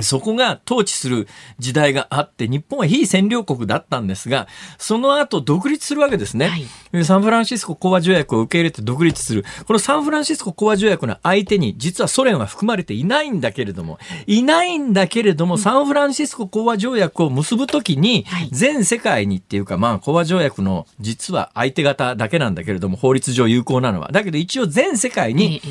[0.00, 1.26] そこが統治する
[1.58, 4.46] 時代があって、日本は非占領国だったんですが、
[4.78, 6.48] その後独立するわけですね。
[6.92, 9.44] はい、サンフランシスコ講和条約を受け入れて独立する。
[9.66, 24.10] このサンフランシスコ講和条約の相手に、実はソ連は含まれていないんだけれども、いないんだけれども、サンフランシスコ講和条約を結ぶときに、全世界にっていうか、まあ、講和条約の実は相手方だけなんだけれども、法律上有効なのは。
[24.12, 25.62] だけど一応全世界に、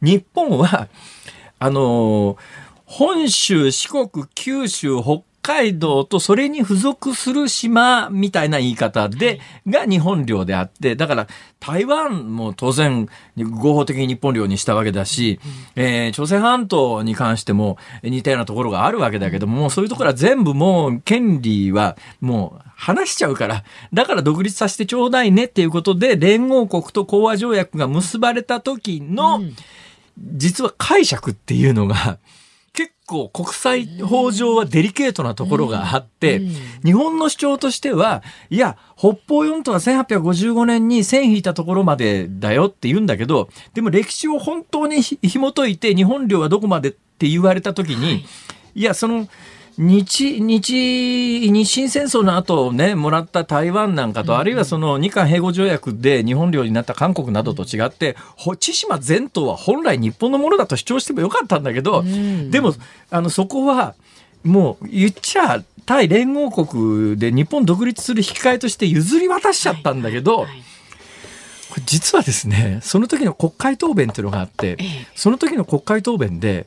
[0.00, 0.88] 日本は、
[1.58, 2.63] あのー
[2.96, 11.26] 本州、四国、九州、北海道とそれに付属する島みたいな言い方で、が日本領であって、だから
[11.58, 15.40] 台湾も当然合法的に日本領にしたわけだし、
[15.74, 29.40] えー、朝鮮半島に関しても似たようなところがあるわけだけども、そういうところは全部もう権利はもう話しちゃうから、だから独立させてちょうだいねっていうことで、連合国と講和条約が結ばれた時の、
[30.16, 32.43] 実は解釈っていうのが、結
[33.06, 36.40] 構国際法上はデリケートなところがあって、
[36.84, 48.24] 日本の主張としては、いや、北方四島は1855年に線引いたところまでだよって言うんだけど、でも歴史を本当に紐解いて日本領はどこまでって言われた時に、はい、
[48.74, 49.28] いや、その、
[49.76, 58.16] 日、日、日清戦争の後ね、もらった台湾なんかと、あるいはその日韓併合条約で日本領になった韓国などと違って、
[58.60, 62.04] 千島全島は本来日本のものだと主張してもよかったんだけど、
[62.50, 62.74] でも、
[63.10, 63.94] あの、そこは、
[64.44, 70.46] もう言っちゃ、対連合国で日本独立する引き換えとして譲り渡しちゃったんだけど、はい。
[70.46, 70.62] はい。
[71.84, 74.78] 実はですね、その時の国会答弁っていうのがあって、
[75.14, 76.66] その時の国会答弁で、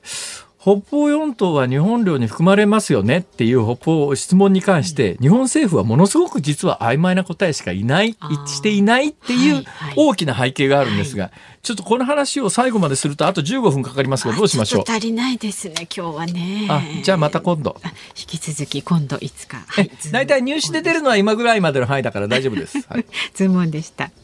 [0.68, 9.63] 北方四島は日本領に含まれますよねっていう北方質問に関して、日本政府はものすごく実は曖昧な答えしかいない、一致していないっていう
[9.95, 14.84] 大きな背景があるんですが、ちょっとこの話を最後までするとあと15分かかりますがどうしましょう？
[14.86, 16.68] 足りないですね今日はね。
[16.70, 17.78] あじゃあまた今度。
[18.18, 24.11] 引き続き今度いつか、はい、大体入試で出るのは今ぐらいまでの範囲だから大丈夫です、はい、ズームでした。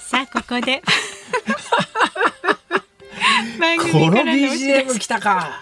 [0.00, 0.82] さあここで
[3.92, 5.60] この BGM 来たか。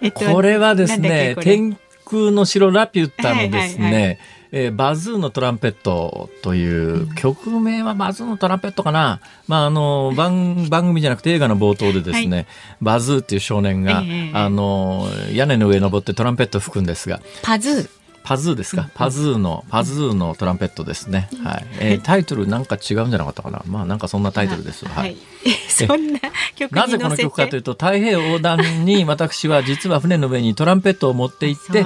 [0.00, 4.18] えっと、これはですね、天空の城ラピュタのですね、はいはいはい。
[4.54, 12.46] えー、バズーのトランペットという、曲名はバズーのトランペットかな、まあ、あの番 番組じゃなくて映画の冒頭でですね、はい、
[12.82, 17.22] バズーっていう少年が、えー、あの屋根の上登ってトランペットを吹くんですが。
[17.42, 21.66] パズーパズーですか、パズーのパズーのトランペットですね、はい。
[21.80, 23.62] えー、タイトルなんか違うんじゃなかったかな？
[23.66, 25.16] まあなんかそんなタイトルです、はい、
[25.68, 26.20] そんな
[26.56, 31.84] 曲なぜこの曲かというと太平洋横断に私は実は船の上にトランペットを持って行って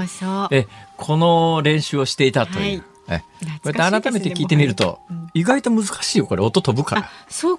[0.50, 0.66] え
[0.96, 2.78] この練習をしていたという。
[2.78, 3.24] はいえこ
[3.64, 5.00] うやって改めて聞いてみると、
[5.34, 7.10] 意外と難しいよこれ音飛ぶから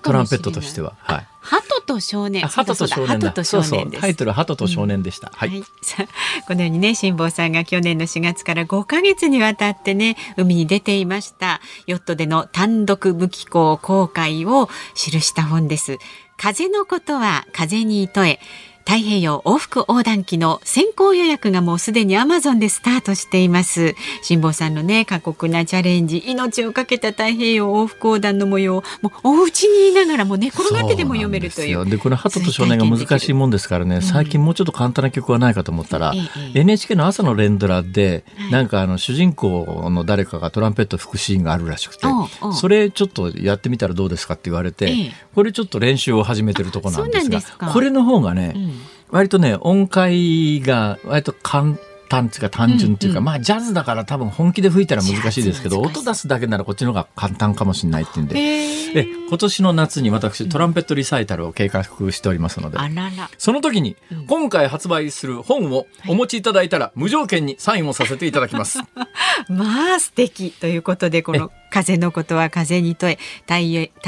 [0.02, 0.94] トランペットとしては。
[0.98, 1.28] はい。
[1.40, 2.46] 鳩と少年。
[2.46, 3.44] 鳩と少年だ。
[3.46, 3.92] そうそう。
[3.92, 5.32] タイトル鳩と少年でした。
[5.34, 5.64] はい。
[6.48, 15.98] このようにね辛坊さんが去年の4月から5か月にわたってね海に出ていましたヨットでの単独無寄港航海を記した本です。
[16.36, 18.40] 風のことは風に問え
[18.88, 23.96] 太平洋往復横断機の先行予約がもうすでにアマゾンでスタートしています。
[24.22, 31.86] 辛坊さんのね過酷なチャレンジ命をかけた太平洋往復横断の模様をもうお家にいながらも寝転がってでも読めるという。
[31.86, 42.08] でこれ鳩と少年が難しいもんですからね、最近もうちょっと簡単な曲はないかと思ったら、うん、NHK の朝の連ドラで、はい、なんかあの主人公の誰かがトランペット吹くシーンがあるらしくて
[42.54, 48.77] それちょっとやってみたらどうですかって言われて、これちょっと練習を始めてるとこなんですがこれの方がね、うん
[49.10, 51.78] 割とね音階が割と簡
[52.08, 58.68] 単っていうか単純っていうか、うんうん、まあジャズだから多分本気で吹いたら難しいですけど音出すだけならこっちの方が簡単かもしれないっていうんで。
[58.94, 62.96] で今年の夏に私トランペットリサイタルを計画しておりますので、うん、
[63.38, 63.98] その時に
[64.28, 68.80] 今回発売する本をお持ちいただいたら無条件にサインをさせていただきます。
[69.50, 73.56] まあ素敵ということでこの風のことは風に問え太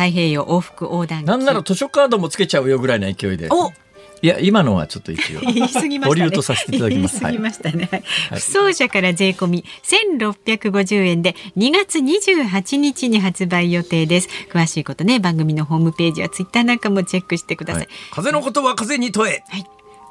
[0.05, 3.47] 平洋往復横断なんなら図書カードもつけちゃうよぐらいの勢いで。
[3.51, 3.71] お
[4.21, 6.31] いや今のはちょっと一応 言い過ぎましたね。
[6.31, 7.19] とさせていただきます。
[7.21, 7.89] 言いましたね。
[7.91, 8.03] はい、
[8.39, 14.29] 不走者から税込み千六百五十円で2月二十八日に発売予定です。
[14.51, 17.83] 詳しいことね番組のホームページやツイッターなんかもチェックしてください。
[17.83, 19.43] はい、風のことは風に問え。
[19.47, 19.65] はい。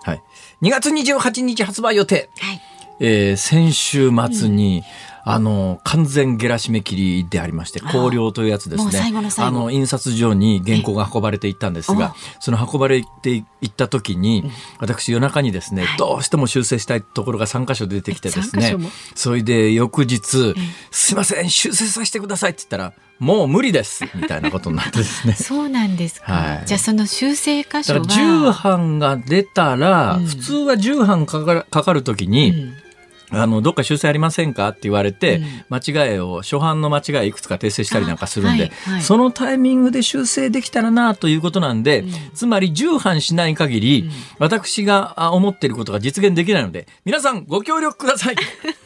[0.04, 0.22] はい。
[0.62, 2.30] 2月二十八日発売予定。
[2.38, 2.60] はい。
[3.00, 9.12] えー、先週末に、うんあの、完全ゲラ締め切りでありまして、考慮というやつですね。
[9.36, 18.74] あの、印刷所に原稿が運ばれていったんですが、その運ばれていった時に、私夜中にですね、どうしても修正したいところが3箇所出てきてですね、
[19.14, 20.54] それで翌日、
[20.90, 25.34] すいません、修正させてくださいって言ったら、もう無理ですみたいなことになってですね。
[25.36, 26.32] そうなんですか。
[26.32, 28.06] はい、じゃあその修正箇所は。
[28.06, 32.87] 重版が出たら、うん、普通は重版かかるかかるときに、うん
[33.30, 35.44] あの、どっか修正ありませんかって言われて、うん、
[35.76, 48.36] 間違いを、初版の間違いいくつか訂正したりなんかするんで、はいはい、そのタイミングで修正できたらなということなんで、うん、つまり重版しない限り、うん、私が思っていることが実現できないので、皆さんご協力ください。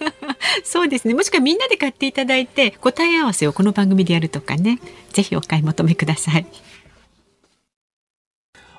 [0.64, 1.14] そうですね。
[1.14, 4.80] もしくはみんなで買っていただいて、答え合わせをこの番組でやるとかね、
[5.12, 6.47] ぜひお買い求めください。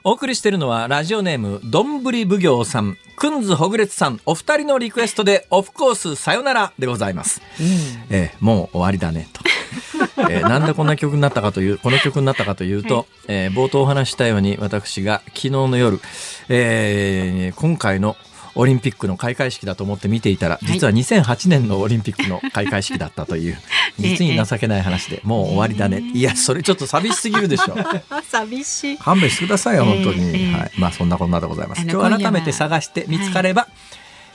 [0.06, 7.68] お送りしているのはラジオネームどんぶり奉行さんくんずほぐれつさんお二人のリクエストでオフコースさよならでございます、うん、
[8.14, 9.42] えー、もう終わりだねと。
[10.30, 16.02] えー、なんでこんな曲になったかというこの曲になったかというと、はい、えー、冒頭お話したように私が昨日の夜、
[16.50, 18.18] えー、今回の
[18.56, 23.58] 「オリンピックの開会式だと思って見ていたら、実は2008年のオリンピックの開会式だったという、
[24.00, 26.00] 実に情けない話で、もう終わりだね。
[26.14, 27.76] いや、それちょっと寂しすぎるでしょ。
[28.30, 28.98] 寂しい。
[28.98, 30.54] 勘弁してくださいよ、本当に。
[30.54, 30.72] はい。
[30.78, 31.82] まあ、そんなこんなでございます。
[31.84, 33.68] 今日改めて探して見つかれば、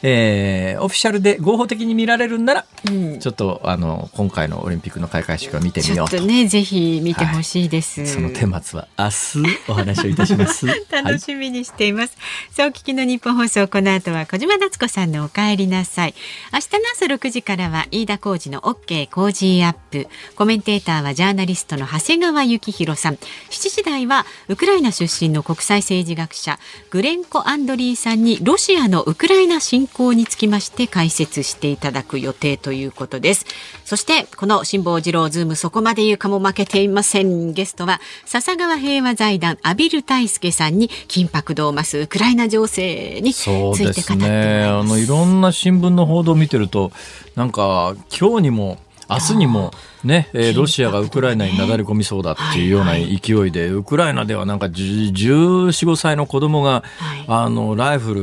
[0.03, 6.17] えー、オフィシャルで合法的に見られるんなら、うん、ちょっとあの今回のオリンピックの開会式を見てみようと。
[6.19, 10.67] とねぜひ見てほしいです、はい、その顛末は明日お話をいたします。
[10.91, 12.17] 楽しみにしています。
[12.17, 16.15] はい、そう聞きの日本放送この後は小島夏子さんのお帰りなさい。
[16.53, 20.09] 明日の朝6時からは飯田浩二の OK 工事アップ。
[20.37, 23.15] コメンテーターはジャーナリストの長谷川幸宏さん。
[23.15, 26.59] 7時台はウクライナ出身の国際政治学者
[26.91, 33.47] グレンコ・アンドリーさんにロシアのウクライナ侵攻につきまして解説していただく予定ということです。
[33.85, 37.53] そしてこの辛坊治郎ズームそこまで言うかも負けていません。
[37.53, 44.17] ゲストは笹川平和財団畔蒜泰助さんに緊迫度を増すウクライナ情勢について語ってますそうです。
[44.17, 46.93] ねあのいろんな新聞の報道を見てると
[47.35, 48.79] なんか今日にも
[49.11, 49.71] 明日にも
[50.05, 56.85] ね、えー、ロシアがウクライナになだれ込みそうだっていうような勢いで、ウクライナではなんか14、15歳の子供が、
[57.27, 58.15] あの、ライフ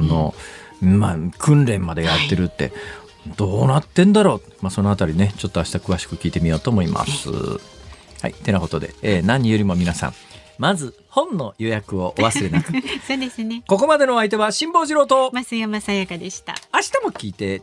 [0.00, 0.34] ルの、
[0.80, 2.72] まあ、訓練までやってるって、
[3.36, 4.42] どうなってんだろう？
[4.62, 7.30] まあ、そのあたりね、ちょっと明日詳しく聞いてみようと思います。
[7.30, 8.32] はい。
[8.32, 10.14] てなことで、えー、何よりも皆さん、
[10.58, 12.72] まず本の予約をお忘れなく。
[13.06, 13.62] そうですね。
[13.66, 16.54] ここまでのお相手は辛坊治郎と増山さやかでした。
[16.72, 17.62] 明日も聞いて